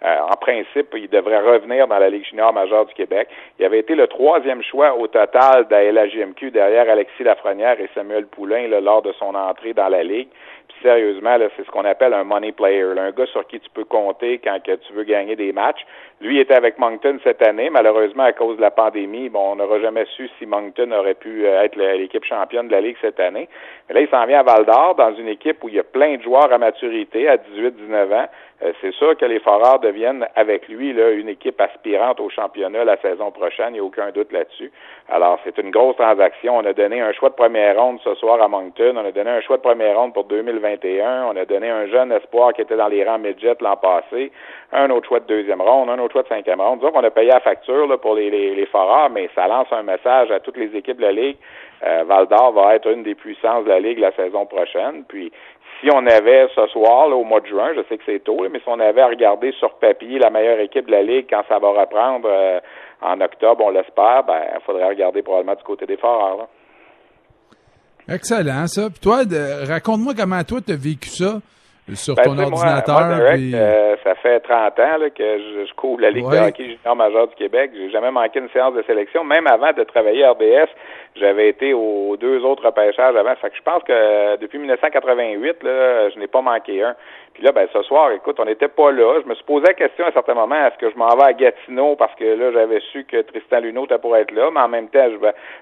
euh, 0.04 0.16
en 0.20 0.36
principe, 0.36 0.94
il 0.94 1.08
devrait 1.08 1.40
revenir 1.40 1.88
dans 1.88 1.98
la 1.98 2.10
Ligue 2.10 2.24
junior 2.24 2.52
majeure 2.52 2.84
du 2.84 2.94
Québec. 2.94 3.28
Il 3.58 3.64
avait 3.64 3.78
été 3.78 3.94
le 3.94 4.06
troisième 4.06 4.62
choix 4.62 4.94
au 4.94 5.06
total 5.06 5.66
de 5.68 5.74
la 5.74 6.50
derrière 6.50 6.90
Alexis 6.90 7.24
Lafrenière 7.24 7.80
et 7.80 7.88
Samuel 7.94 8.26
Poulain 8.26 8.68
lors 8.68 9.02
de 9.02 9.12
son 9.12 9.34
entrée 9.34 9.72
dans 9.72 9.88
la 9.88 10.02
Ligue 10.02 10.28
sérieusement, 10.82 11.36
c'est 11.56 11.64
ce 11.64 11.70
qu'on 11.70 11.84
appelle 11.84 12.14
un 12.14 12.24
money 12.24 12.52
player, 12.52 12.98
un 12.98 13.10
gars 13.10 13.26
sur 13.26 13.46
qui 13.46 13.60
tu 13.60 13.70
peux 13.70 13.84
compter 13.84 14.38
quand 14.38 14.62
que 14.62 14.72
tu 14.76 14.92
veux 14.92 15.04
gagner 15.04 15.36
des 15.36 15.52
matchs. 15.52 15.84
Lui 16.20 16.38
était 16.38 16.54
avec 16.54 16.78
Moncton 16.78 17.18
cette 17.22 17.46
année. 17.46 17.68
Malheureusement, 17.70 18.24
à 18.24 18.32
cause 18.32 18.56
de 18.56 18.62
la 18.62 18.70
pandémie, 18.70 19.28
bon, 19.28 19.52
on 19.52 19.56
n'aura 19.56 19.80
jamais 19.80 20.06
su 20.16 20.28
si 20.38 20.46
Moncton 20.46 20.90
aurait 20.92 21.14
pu 21.14 21.46
euh, 21.46 21.62
être 21.62 21.76
l'équipe 21.76 22.24
championne 22.24 22.68
de 22.68 22.72
la 22.72 22.80
Ligue 22.80 22.96
cette 23.00 23.20
année. 23.20 23.48
Mais 23.88 23.94
là, 23.94 24.00
il 24.00 24.08
s'en 24.08 24.24
vient 24.26 24.40
à 24.40 24.42
Val 24.42 24.64
d'Or 24.64 24.94
dans 24.94 25.14
une 25.14 25.28
équipe 25.28 25.62
où 25.62 25.68
il 25.68 25.74
y 25.74 25.78
a 25.78 25.84
plein 25.84 26.16
de 26.16 26.22
joueurs 26.22 26.52
à 26.52 26.58
maturité, 26.58 27.28
à 27.28 27.36
18-19 27.36 28.14
ans. 28.14 28.28
Euh, 28.62 28.72
c'est 28.80 28.92
sûr 28.92 29.16
que 29.16 29.24
les 29.26 29.38
Foreurs 29.40 29.80
deviennent 29.80 30.26
avec 30.34 30.68
lui 30.68 30.92
là, 30.92 31.10
une 31.10 31.28
équipe 31.28 31.60
aspirante 31.60 32.20
au 32.20 32.30
championnat 32.30 32.84
la 32.84 32.96
saison 32.98 33.30
prochaine, 33.30 33.68
il 33.70 33.74
n'y 33.74 33.78
a 33.80 33.84
aucun 33.84 34.10
doute 34.12 34.32
là-dessus. 34.32 34.72
Alors, 35.08 35.38
c'est 35.44 35.58
une 35.58 35.70
grosse 35.70 35.96
transaction. 35.96 36.56
On 36.56 36.64
a 36.64 36.72
donné 36.72 37.00
un 37.00 37.12
choix 37.12 37.28
de 37.28 37.34
première 37.34 37.78
ronde 37.78 38.00
ce 38.02 38.14
soir 38.14 38.40
à 38.42 38.48
Moncton, 38.48 38.94
on 38.96 39.04
a 39.04 39.12
donné 39.12 39.30
un 39.30 39.40
choix 39.42 39.58
de 39.58 39.62
première 39.62 39.98
ronde 39.98 40.14
pour 40.14 40.24
2021, 40.24 41.26
on 41.26 41.36
a 41.36 41.44
donné 41.44 41.68
un 41.68 41.86
jeune 41.86 42.12
espoir 42.12 42.54
qui 42.54 42.62
était 42.62 42.76
dans 42.76 42.88
les 42.88 43.04
rangs 43.04 43.18
midget 43.18 43.56
l'an 43.60 43.76
passé, 43.76 44.32
un 44.72 44.88
autre 44.90 45.08
choix 45.08 45.20
de 45.20 45.26
deuxième 45.26 45.60
ronde, 45.60 45.90
un 45.90 45.98
autre 45.98 46.12
choix 46.12 46.22
de 46.22 46.28
cinquième 46.28 46.60
ronde. 46.60 46.80
Donc, 46.80 46.92
on 46.94 47.04
a 47.04 47.10
payé 47.10 47.28
la 47.28 47.40
facture 47.40 47.86
là, 47.86 47.98
pour 47.98 48.14
les, 48.14 48.30
les, 48.30 48.54
les 48.54 48.68
mais 49.12 49.28
ça 49.34 49.46
lance 49.48 49.68
un 49.70 49.82
message 49.82 50.30
à 50.30 50.40
toutes 50.40 50.56
les 50.56 50.74
équipes 50.76 50.98
de 50.98 51.02
la 51.02 51.12
Ligue. 51.12 51.36
Euh, 51.84 52.04
Val 52.06 52.26
va 52.28 52.74
être 52.74 52.90
une 52.90 53.02
des 53.02 53.14
puissances 53.14 53.64
de 53.64 53.68
la 53.68 53.80
Ligue 53.80 53.98
la 53.98 54.12
saison 54.12 54.46
prochaine. 54.46 55.04
Puis 55.06 55.30
si 55.80 55.88
on 55.92 56.06
avait 56.06 56.48
ce 56.54 56.66
soir, 56.68 57.08
là, 57.08 57.16
au 57.16 57.24
mois 57.24 57.40
de 57.40 57.46
juin, 57.46 57.72
je 57.74 57.82
sais 57.88 57.98
que 57.98 58.04
c'est 58.06 58.24
tôt, 58.24 58.46
mais 58.50 58.58
si 58.58 58.68
on 58.68 58.80
avait 58.80 59.00
à 59.00 59.08
regarder 59.08 59.52
sur 59.58 59.74
papier 59.74 60.18
la 60.18 60.30
meilleure 60.30 60.60
équipe 60.60 60.86
de 60.86 60.92
la 60.92 61.02
Ligue 61.02 61.26
quand 61.28 61.42
ça 61.48 61.58
va 61.58 61.68
reprendre 61.68 62.28
euh, 62.30 62.60
en 63.02 63.20
octobre, 63.20 63.64
on 63.64 63.70
l'espère, 63.70 64.24
ben 64.24 64.40
il 64.54 64.62
faudrait 64.64 64.88
regarder 64.88 65.22
probablement 65.22 65.56
du 65.56 65.64
côté 65.64 65.86
des 65.86 65.96
Foreurs. 65.96 66.48
Excellent, 68.08 68.66
ça. 68.66 68.88
Puis 68.88 69.00
toi, 69.00 69.22
raconte-moi 69.68 70.14
comment 70.16 70.42
toi 70.44 70.60
tu 70.64 70.72
as 70.72 70.76
vécu 70.76 71.08
ça 71.08 71.40
sur 71.94 72.14
ben, 72.14 72.24
ton 72.24 72.38
ordinateur. 72.38 72.98
Euh, 72.98 73.96
ça 74.02 74.14
fait 74.16 74.40
30 74.40 74.78
ans 74.78 74.98
là, 74.98 75.10
que 75.10 75.38
je, 75.38 75.74
couvre 75.74 76.00
la 76.00 76.10
Ligue 76.10 76.28
de 76.28 76.36
hockey 76.36 76.76
junior 76.76 76.96
majeur 76.96 77.28
du 77.28 77.34
Québec. 77.36 77.70
J'ai 77.74 77.90
jamais 77.90 78.10
manqué 78.10 78.40
une 78.40 78.48
séance 78.50 78.74
de 78.74 78.82
sélection. 78.82 79.22
Même 79.24 79.46
avant 79.46 79.72
de 79.72 79.84
travailler 79.84 80.24
à 80.24 80.32
RBS, 80.32 80.68
j'avais 81.18 81.48
été 81.48 81.74
aux 81.74 82.16
deux 82.16 82.44
autres 82.44 82.66
repêchages 82.66 83.16
avant. 83.16 83.34
Fait 83.36 83.50
que 83.50 83.56
je 83.56 83.62
pense 83.62 83.82
que 83.82 84.36
depuis 84.36 84.58
1988, 84.58 85.62
là, 85.62 86.10
je 86.10 86.18
n'ai 86.18 86.26
pas 86.26 86.42
manqué 86.42 86.82
un. 86.82 86.94
Puis 87.34 87.44
là, 87.44 87.52
ben 87.52 87.68
ce 87.70 87.82
soir, 87.82 88.12
écoute, 88.12 88.36
on 88.40 88.46
n'était 88.46 88.68
pas 88.68 88.90
là. 88.90 89.20
Je 89.22 89.28
me 89.28 89.34
suis 89.34 89.44
posé 89.44 89.66
la 89.66 89.74
question 89.74 90.06
à 90.06 90.08
un 90.08 90.12
certain 90.12 90.32
moment, 90.32 90.56
est-ce 90.66 90.78
que 90.78 90.90
je 90.90 90.96
m'en 90.96 91.14
vais 91.16 91.24
à 91.24 91.32
Gatineau 91.34 91.94
parce 91.96 92.14
que 92.14 92.24
là, 92.24 92.50
j'avais 92.52 92.80
su 92.92 93.04
que 93.04 93.20
Tristan 93.22 93.60
Luneau 93.60 93.84
était 93.84 93.98
pour 93.98 94.16
être 94.16 94.30
là, 94.30 94.50
mais 94.50 94.60
en 94.60 94.68
même 94.68 94.88
temps, 94.88 95.06
je, 95.10 95.18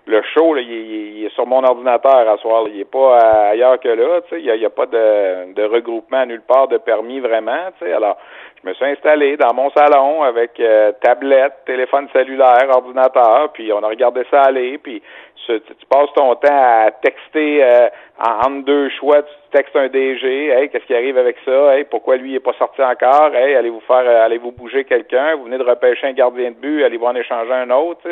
le 0.06 0.22
show, 0.22 0.54
là, 0.54 0.60
il, 0.60 1.24
est 1.24 1.34
sur 1.34 1.46
mon 1.46 1.64
ordinateur 1.64 2.28
à 2.28 2.36
soir. 2.38 2.66
Il 2.68 2.80
est 2.80 2.90
pas 2.90 3.18
ailleurs 3.50 3.80
que 3.80 3.88
là. 3.88 4.20
Tu 4.28 4.36
sais, 4.36 4.42
il 4.42 4.52
n'y 4.56 4.64
a, 4.64 4.70
pas 4.70 4.86
de, 4.86 5.52
de 5.52 5.64
regroupement 5.64 6.24
nulle 6.26 6.42
part 6.42 6.68
de 6.68 6.78
permis 6.78 7.18
vraiment. 7.18 7.72
Tu 7.78 7.86
sais, 7.86 7.92
alors 7.92 8.18
je 8.64 8.70
me 8.70 8.74
suis 8.74 8.84
installé 8.86 9.36
dans 9.36 9.52
mon 9.52 9.70
salon 9.72 10.22
avec 10.22 10.58
euh, 10.58 10.92
tablette, 11.02 11.52
téléphone 11.66 12.08
cellulaire, 12.14 12.66
ordinateur, 12.70 13.52
puis 13.52 13.70
on 13.74 13.82
a 13.82 13.88
regardé 13.88 14.22
ça 14.30 14.40
aller, 14.44 14.78
puis 14.78 15.02
tu, 15.46 15.60
passes 15.90 16.08
ton 16.14 16.34
temps 16.36 16.48
à 16.50 16.90
texter 16.90 17.62
euh, 17.62 17.88
entre 18.18 18.64
deux 18.64 18.88
choix, 18.88 19.22
tu 19.22 19.34
textes 19.52 19.76
un 19.76 19.88
DG, 19.88 20.48
hey, 20.48 20.70
qu'est-ce 20.70 20.86
qui 20.86 20.94
arrive 20.94 21.18
avec 21.18 21.36
ça? 21.44 21.76
Hey, 21.76 21.84
pourquoi 21.84 22.16
lui 22.16 22.30
il 22.30 22.36
est 22.36 22.40
pas 22.40 22.54
sorti 22.54 22.82
encore? 22.82 23.34
Hey, 23.34 23.54
allez-vous 23.54 23.80
faire 23.80 24.04
euh, 24.06 24.24
allez-vous 24.24 24.52
bouger 24.52 24.84
quelqu'un? 24.84 25.34
Vous 25.36 25.44
venez 25.44 25.58
de 25.58 25.62
repêcher 25.62 26.06
un 26.06 26.12
gardien 26.12 26.50
de 26.50 26.56
but, 26.56 26.84
allez-vous 26.84 27.04
en 27.04 27.16
échanger 27.16 27.52
un 27.52 27.68
autre? 27.68 28.08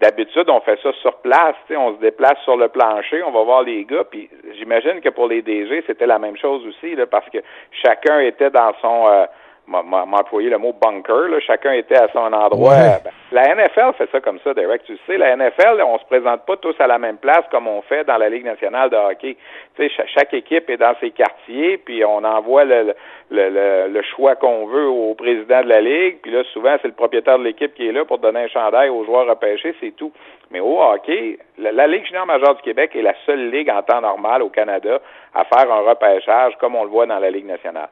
D'habitude, 0.00 0.48
on 0.48 0.60
fait 0.60 0.78
ça 0.84 0.92
sur 1.02 1.16
place, 1.16 1.56
on 1.68 1.96
se 1.96 2.00
déplace 2.00 2.38
sur 2.44 2.56
le 2.56 2.68
plancher, 2.68 3.24
on 3.24 3.32
va 3.32 3.42
voir 3.42 3.64
les 3.64 3.84
gars, 3.86 4.04
puis 4.08 4.30
j'imagine 4.56 5.00
que 5.00 5.08
pour 5.08 5.26
les 5.26 5.42
DG, 5.42 5.82
c'était 5.88 6.06
la 6.06 6.20
même 6.20 6.36
chose 6.36 6.64
aussi, 6.64 6.94
là, 6.94 7.06
parce 7.06 7.28
que 7.30 7.38
chacun 7.82 8.20
était 8.20 8.50
dans 8.50 8.72
son 8.80 9.26
m'a 9.70 10.18
employé 10.18 10.50
le 10.50 10.58
mot 10.58 10.72
bunker. 10.72 11.28
Là. 11.28 11.38
Chacun 11.40 11.72
était 11.72 11.96
à 11.96 12.08
son 12.12 12.32
endroit. 12.32 12.74
Ben, 13.04 13.10
la 13.32 13.54
NFL 13.54 13.92
fait 13.96 14.08
ça 14.10 14.20
comme 14.20 14.40
ça, 14.42 14.52
Derek. 14.52 14.82
Tu 14.84 14.98
sais, 15.06 15.16
la 15.16 15.36
NFL, 15.36 15.80
on 15.86 15.98
se 15.98 16.04
présente 16.04 16.44
pas 16.44 16.56
tous 16.56 16.74
à 16.80 16.86
la 16.86 16.98
même 16.98 17.16
place 17.16 17.44
comme 17.50 17.68
on 17.68 17.80
fait 17.82 18.04
dans 18.04 18.18
la 18.18 18.28
Ligue 18.28 18.44
nationale 18.44 18.90
de 18.90 18.96
hockey. 18.96 19.36
Tu 19.76 19.88
sais, 19.88 20.04
chaque, 20.14 20.34
équipe 20.34 20.68
est 20.68 20.76
dans 20.76 20.94
ses 21.00 21.10
quartiers, 21.10 21.78
puis 21.78 22.04
on 22.04 22.24
envoie 22.24 22.64
le, 22.64 22.94
le, 23.30 23.88
le, 23.88 24.02
choix 24.02 24.34
qu'on 24.34 24.66
veut 24.66 24.88
au 24.88 25.14
président 25.14 25.62
de 25.62 25.68
la 25.68 25.80
Ligue. 25.80 26.18
Puis 26.22 26.32
là, 26.32 26.42
souvent, 26.52 26.76
c'est 26.82 26.88
le 26.88 26.94
propriétaire 26.94 27.38
de 27.38 27.44
l'équipe 27.44 27.74
qui 27.74 27.88
est 27.88 27.92
là 27.92 28.04
pour 28.04 28.18
donner 28.18 28.40
un 28.40 28.48
chandail 28.48 28.88
aux 28.88 29.04
joueurs 29.04 29.26
repêchés, 29.26 29.74
c'est 29.80 29.94
tout. 29.96 30.12
Mais 30.50 30.58
au 30.58 30.82
hockey, 30.82 31.38
la, 31.58 31.70
la 31.70 31.86
Ligue 31.86 32.04
junior 32.06 32.26
majeure 32.26 32.56
du 32.56 32.62
Québec 32.62 32.90
est 32.96 33.02
la 33.02 33.14
seule 33.24 33.50
ligue 33.50 33.70
en 33.70 33.82
temps 33.82 34.00
normal 34.00 34.42
au 34.42 34.48
Canada 34.48 34.98
à 35.34 35.44
faire 35.44 35.72
un 35.72 35.88
repêchage 35.88 36.54
comme 36.58 36.74
on 36.74 36.82
le 36.82 36.90
voit 36.90 37.06
dans 37.06 37.20
la 37.20 37.30
Ligue 37.30 37.46
nationale 37.46 37.88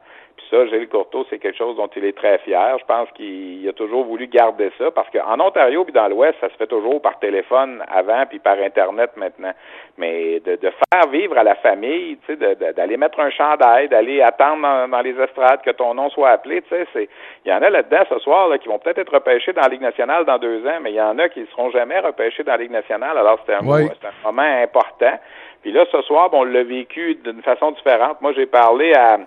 ça, 0.49 0.65
Gilles 0.67 0.87
Courteau, 0.89 1.25
c'est 1.29 1.39
quelque 1.39 1.57
chose 1.57 1.75
dont 1.75 1.89
il 1.95 2.05
est 2.05 2.17
très 2.17 2.37
fier. 2.39 2.77
Je 2.79 2.85
pense 2.85 3.09
qu'il 3.11 3.67
a 3.67 3.73
toujours 3.73 4.05
voulu 4.05 4.27
garder 4.27 4.71
ça 4.77 4.91
parce 4.91 5.09
qu'en 5.09 5.39
Ontario 5.39 5.83
puis 5.83 5.93
dans 5.93 6.07
l'Ouest, 6.07 6.35
ça 6.41 6.49
se 6.49 6.55
fait 6.55 6.67
toujours 6.67 7.01
par 7.01 7.19
téléphone 7.19 7.83
avant 7.91 8.25
puis 8.27 8.39
par 8.39 8.57
Internet 8.57 9.11
maintenant. 9.15 9.53
Mais 9.97 10.39
de, 10.39 10.57
faire 10.61 11.09
vivre 11.09 11.37
à 11.37 11.43
la 11.43 11.55
famille, 11.55 12.17
tu 12.25 12.37
sais, 12.37 12.55
d'aller 12.73 12.97
mettre 12.97 13.19
un 13.19 13.29
chandail, 13.29 13.89
d'aller 13.89 14.21
attendre 14.21 14.87
dans, 14.87 15.01
les 15.01 15.19
estrades 15.19 15.61
que 15.61 15.71
ton 15.71 15.93
nom 15.93 16.09
soit 16.09 16.29
appelé, 16.29 16.61
tu 16.63 16.69
sais, 16.69 16.87
c'est, 16.93 17.09
il 17.45 17.51
y 17.51 17.53
en 17.53 17.61
a 17.61 17.69
là-dedans 17.69 18.03
ce 18.09 18.19
soir 18.19 18.47
là, 18.47 18.57
qui 18.57 18.67
vont 18.67 18.79
peut-être 18.79 18.99
être 18.99 19.13
repêchés 19.13 19.53
dans 19.53 19.61
la 19.61 19.69
Ligue 19.69 19.81
nationale 19.81 20.25
dans 20.25 20.37
deux 20.37 20.65
ans, 20.65 20.79
mais 20.81 20.91
il 20.91 20.95
y 20.95 21.01
en 21.01 21.17
a 21.19 21.29
qui 21.29 21.41
ne 21.41 21.45
seront 21.47 21.71
jamais 21.71 21.99
repêchés 21.99 22.43
dans 22.43 22.53
la 22.53 22.59
Ligue 22.59 22.71
nationale. 22.71 23.17
Alors 23.17 23.39
c'est 23.45 23.53
un, 23.53 23.59
un 23.59 24.23
moment 24.23 24.63
important. 24.63 25.17
Puis 25.61 25.71
là, 25.71 25.85
ce 25.91 26.01
soir, 26.03 26.29
bon, 26.29 26.41
on 26.41 26.43
l'a 26.43 26.63
vécu 26.63 27.15
d'une 27.15 27.41
façon 27.41 27.71
différente. 27.71 28.21
Moi, 28.21 28.31
j'ai 28.33 28.45
parlé 28.45 28.93
à 28.93 29.19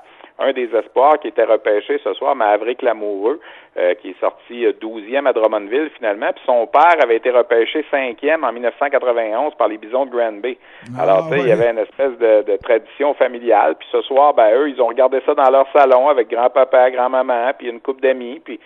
un 0.43 0.53
des 0.53 0.69
espoirs 0.75 1.19
qui 1.21 1.29
était 1.29 1.45
repêché 1.45 2.01
ce 2.03 2.13
soir, 2.15 2.35
Maverick 2.35 2.83
Lamoureux, 2.83 3.41
euh, 3.77 3.95
qui 3.95 4.11
est 4.11 4.21
sorti 4.21 4.67
12e 4.67 5.27
à 5.27 5.33
Drummondville 5.33 5.91
finalement, 5.97 6.33
puis 6.35 6.43
son 6.45 6.67
père 6.67 6.97
avait 7.03 7.17
été 7.17 7.31
repêché 7.31 7.85
5e 7.91 8.45
en 8.45 8.53
1991 8.53 9.55
par 9.55 9.69
les 9.69 9.79
Bisons 9.79 10.07
de 10.07 10.11
Grand 10.11 10.33
Bay. 10.33 10.59
Ah, 10.99 11.03
Alors, 11.03 11.29
tu 11.29 11.35
sais, 11.35 11.41
il 11.41 11.49
y 11.49 11.53
avait 11.53 11.71
une 11.71 11.79
espèce 11.79 12.19
de, 12.19 12.43
de, 12.43 12.57
tradition 12.57 13.15
familiale, 13.15 13.77
puis 13.79 13.89
ce 13.93 14.03
soir, 14.03 14.35
ben 14.35 14.53
eux, 14.55 14.69
ils 14.69 14.81
ont 14.83 14.89
regardé 14.89 15.21
ça 15.25 15.35
dans 15.35 15.51
leur 15.51 15.67
salon 15.73 16.09
avec 16.09 16.29
grand-papa, 16.29 16.91
grand-maman, 16.91 17.53
puis 17.57 17.69
une 17.69 17.81
couple 17.81 18.03
d'amis, 18.03 18.41
puis 18.45 18.59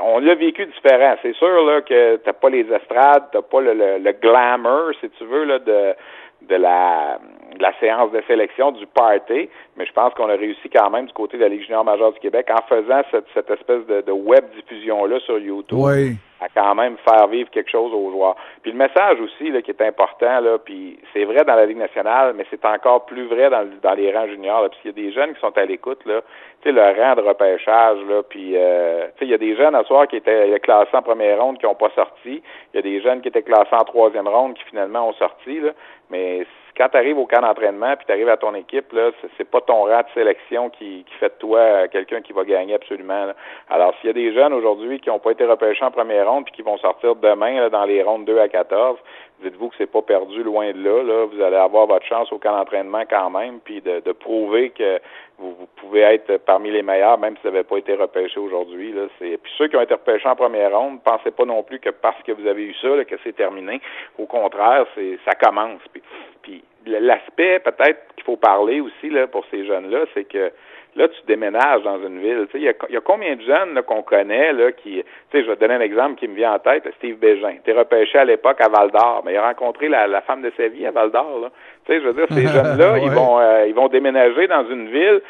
on 0.00 0.18
l'a 0.18 0.34
vécu 0.34 0.66
différent. 0.66 1.16
C'est 1.22 1.34
sûr 1.34 1.64
là 1.64 1.80
que 1.80 2.16
t'as 2.16 2.32
pas 2.32 2.50
les 2.50 2.66
estrades, 2.72 3.24
t'as 3.32 3.42
pas 3.42 3.60
le, 3.60 3.72
le, 3.74 4.12
glamour, 4.12 4.90
si 5.00 5.08
tu 5.10 5.24
veux, 5.24 5.44
là, 5.44 5.58
de 5.58 5.94
de 6.42 6.54
la, 6.56 7.18
de 7.56 7.62
la 7.62 7.72
séance 7.78 8.10
de 8.12 8.22
sélection 8.26 8.72
du 8.72 8.86
party, 8.86 9.48
mais 9.76 9.86
je 9.86 9.92
pense 9.92 10.14
qu'on 10.14 10.28
a 10.28 10.36
réussi 10.36 10.68
quand 10.70 10.90
même 10.90 11.06
du 11.06 11.12
côté 11.12 11.36
de 11.36 11.42
la 11.42 11.48
Ligue 11.48 11.62
junior 11.62 11.84
majeure 11.84 12.12
du 12.12 12.20
Québec 12.20 12.48
en 12.50 12.62
faisant 12.68 13.02
cette, 13.10 13.26
cette 13.34 13.50
espèce 13.50 13.86
de, 13.86 14.00
de 14.02 14.12
web 14.12 14.44
diffusion-là 14.56 15.20
sur 15.20 15.38
YouTube. 15.38 15.78
Oui 15.80 16.16
à 16.40 16.48
quand 16.48 16.74
même 16.74 16.96
faire 17.06 17.28
vivre 17.28 17.50
quelque 17.50 17.70
chose 17.70 17.92
aux 17.92 18.10
joueurs. 18.10 18.36
Puis 18.62 18.72
le 18.72 18.78
message 18.78 19.20
aussi 19.20 19.50
là, 19.50 19.60
qui 19.60 19.70
est 19.70 19.82
important, 19.82 20.40
là, 20.40 20.58
puis 20.58 20.98
c'est 21.12 21.24
vrai 21.24 21.44
dans 21.44 21.54
la 21.54 21.66
Ligue 21.66 21.76
nationale, 21.76 22.34
mais 22.34 22.46
c'est 22.50 22.64
encore 22.64 23.04
plus 23.04 23.26
vrai 23.26 23.50
dans, 23.50 23.68
dans 23.82 23.94
les 23.94 24.12
rangs 24.12 24.26
juniors, 24.26 24.62
parce 24.62 24.80
qu'il 24.80 24.90
y 24.90 24.94
a 24.94 25.06
des 25.06 25.12
jeunes 25.12 25.34
qui 25.34 25.40
sont 25.40 25.56
à 25.56 25.64
l'écoute, 25.64 26.04
là, 26.06 26.22
tu 26.62 26.68
sais, 26.68 26.72
le 26.72 26.82
rang 26.82 27.14
de 27.14 27.20
repêchage, 27.22 27.98
là, 28.08 28.22
puis 28.22 28.52
euh, 28.56 29.06
tu 29.16 29.18
sais, 29.18 29.24
il 29.26 29.30
y 29.30 29.34
a 29.34 29.38
des 29.38 29.54
jeunes 29.54 29.74
à 29.74 29.84
soir 29.84 30.08
qui 30.08 30.16
étaient 30.16 30.58
classés 30.60 30.94
en 30.94 31.02
première 31.02 31.40
ronde 31.42 31.58
qui 31.58 31.66
n'ont 31.66 31.74
pas 31.74 31.90
sorti, 31.94 32.42
il 32.72 32.76
y 32.76 32.78
a 32.78 32.82
des 32.82 33.00
jeunes 33.02 33.20
qui 33.20 33.28
étaient 33.28 33.42
classés 33.42 33.74
en 33.74 33.84
troisième 33.84 34.28
ronde 34.28 34.54
qui 34.54 34.64
finalement 34.64 35.08
ont 35.08 35.14
sorti, 35.14 35.60
là, 35.60 35.72
mais 36.10 36.46
quand 36.80 36.88
tu 36.88 36.96
arrives 36.96 37.18
au 37.18 37.26
camp 37.26 37.42
d'entraînement 37.42 37.94
puis 37.94 38.06
tu 38.06 38.12
arrives 38.12 38.30
à 38.30 38.38
ton 38.38 38.54
équipe, 38.54 38.90
là, 38.94 39.10
c'est 39.36 39.44
pas 39.44 39.60
ton 39.60 39.84
rang 39.84 40.00
de 40.00 40.08
sélection 40.14 40.70
qui, 40.70 41.04
qui 41.04 41.14
fait 41.20 41.28
de 41.28 41.38
toi 41.38 41.88
quelqu'un 41.88 42.22
qui 42.22 42.32
va 42.32 42.42
gagner 42.44 42.72
absolument. 42.72 43.26
Alors, 43.68 43.92
s'il 44.00 44.06
y 44.06 44.10
a 44.10 44.14
des 44.14 44.32
jeunes 44.32 44.54
aujourd'hui 44.54 44.98
qui 44.98 45.10
n'ont 45.10 45.18
pas 45.18 45.32
été 45.32 45.44
repêchés 45.44 45.84
en 45.84 45.90
première 45.90 46.30
ronde 46.30 46.46
puis 46.46 46.54
qui 46.54 46.62
vont 46.62 46.78
sortir 46.78 47.16
demain 47.16 47.68
dans 47.68 47.84
les 47.84 48.02
rondes 48.02 48.24
2 48.24 48.38
à 48.38 48.48
14, 48.48 48.96
dites-vous 49.42 49.68
que 49.68 49.74
c'est 49.76 49.90
pas 49.90 50.00
perdu 50.00 50.42
loin 50.42 50.72
de 50.72 50.82
là, 50.82 51.02
là. 51.02 51.26
Vous 51.26 51.42
allez 51.42 51.56
avoir 51.56 51.86
votre 51.86 52.06
chance 52.06 52.32
au 52.32 52.38
camp 52.38 52.56
d'entraînement 52.56 53.02
quand 53.08 53.28
même, 53.28 53.60
puis 53.60 53.82
de, 53.82 54.00
de 54.00 54.12
prouver 54.12 54.70
que 54.70 55.00
vous, 55.38 55.54
pouvez 55.76 56.00
être 56.00 56.38
parmi 56.38 56.70
les 56.70 56.82
meilleurs, 56.82 57.18
même 57.18 57.34
si 57.36 57.42
vous 57.42 57.50
n'avez 57.50 57.64
pas 57.64 57.76
été 57.76 57.94
repêché 57.94 58.38
aujourd'hui. 58.38 58.92
Là. 58.92 59.02
C'est... 59.18 59.38
Puis 59.38 59.52
ceux 59.56 59.68
qui 59.68 59.76
ont 59.76 59.80
été 59.82 59.94
repêchés 59.94 60.28
en 60.28 60.36
première 60.36 60.76
ronde, 60.76 61.02
pensez 61.02 61.30
pas 61.30 61.44
non 61.44 61.62
plus 61.62 61.78
que 61.78 61.90
parce 61.90 62.22
que 62.22 62.32
vous 62.32 62.46
avez 62.46 62.62
eu 62.62 62.74
ça, 62.80 63.04
que 63.04 63.16
c'est 63.24 63.36
terminé. 63.36 63.80
Au 64.18 64.26
contraire, 64.26 64.86
c'est 64.94 65.18
ça 65.24 65.34
commence. 65.34 65.80
Puis 66.42 66.62
l'aspect 66.86 67.60
peut-être 67.60 68.00
qu'il 68.14 68.24
faut 68.24 68.36
parler 68.36 68.80
aussi 68.80 69.10
là, 69.10 69.26
pour 69.26 69.44
ces 69.50 69.64
jeunes-là, 69.66 70.04
c'est 70.14 70.24
que 70.24 70.50
là, 70.96 71.08
tu 71.08 71.20
déménages 71.26 71.82
dans 71.82 72.00
une 72.02 72.20
ville. 72.20 72.46
Il 72.54 72.62
y 72.62 72.68
a, 72.68 72.72
y 72.88 72.96
a 72.96 73.00
combien 73.00 73.36
de 73.36 73.42
jeunes 73.42 73.80
qu'on 73.82 74.02
connaît 74.02 74.52
là, 74.52 74.72
qui. 74.72 75.02
Je 75.32 75.38
vais 75.38 75.56
te 75.56 75.60
donner 75.60 75.74
un 75.74 75.80
exemple 75.80 76.18
qui 76.18 76.28
me 76.28 76.34
vient 76.34 76.54
en 76.54 76.58
tête, 76.58 76.88
Steve 76.98 77.16
Bégin. 77.16 77.56
Tu 77.64 77.72
repêché 77.72 78.18
à 78.18 78.24
l'époque 78.24 78.60
à 78.60 78.68
Val 78.68 78.90
d'Or, 78.90 79.22
mais 79.24 79.34
il 79.34 79.36
a 79.36 79.46
rencontré 79.46 79.88
la, 79.88 80.06
la 80.06 80.20
femme 80.22 80.42
de 80.42 80.52
sa 80.56 80.68
vie 80.68 80.86
à 80.86 80.90
Val 80.90 81.10
d'Or. 81.10 81.50
Je 81.88 81.94
veux 81.94 82.12
dire, 82.12 82.26
ces 82.30 82.46
jeunes-là, 82.54 82.98
ils 82.98 83.10
vont 83.10 83.38
euh, 83.38 83.66
ils 83.66 83.74
vont 83.74 83.88
déménager 83.88 84.46
dans 84.46 84.68
une 84.68 84.88
ville 84.88 85.20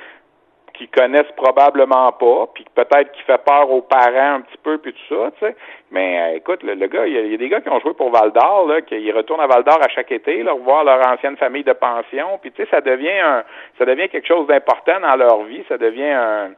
qui 0.81 0.89
connaissent 0.89 1.31
probablement 1.37 2.11
pas, 2.13 2.49
puis 2.55 2.65
peut-être 2.75 3.13
qui 3.13 3.23
fait 3.25 3.45
peur 3.45 3.71
aux 3.71 3.83
parents 3.83 4.37
un 4.37 4.41
petit 4.41 4.57
peu, 4.63 4.79
puis 4.79 4.95
tout 4.95 5.15
ça, 5.15 5.31
tu 5.33 5.45
sais. 5.45 5.55
Mais 5.91 6.19
euh, 6.19 6.37
écoute, 6.37 6.63
le, 6.63 6.75
gars, 6.87 7.07
il 7.07 7.31
y, 7.31 7.35
a, 7.35 7.37
des 7.37 7.49
gars 7.51 7.61
qui 7.61 7.69
ont 7.69 7.81
joué 7.81 7.93
pour 7.93 8.11
Val 8.11 8.33
d'Or, 8.33 8.67
là, 8.67 8.81
qui 8.81 9.13
retournent 9.13 9.43
à 9.43 9.47
Val 9.47 9.63
d'Or 9.63 9.79
à 9.83 9.89
chaque 9.89 10.11
été, 10.11 10.43
là, 10.43 10.55
voir 10.55 10.85
leur 10.85 11.07
ancienne 11.07 11.37
famille 11.37 11.65
de 11.65 11.75
pension, 11.75 12.39
puis 12.41 12.51
tu 12.51 12.63
sais, 12.63 12.69
ça 12.71 12.81
devient 12.81 13.11
un, 13.11 13.45
ça 13.79 13.85
devient 13.85 14.09
quelque 14.09 14.27
chose 14.27 14.47
d'important 14.47 15.01
dans 15.01 15.17
leur 15.17 15.43
vie, 15.43 15.63
ça 15.69 15.77
devient 15.77 16.13
un 16.13 16.51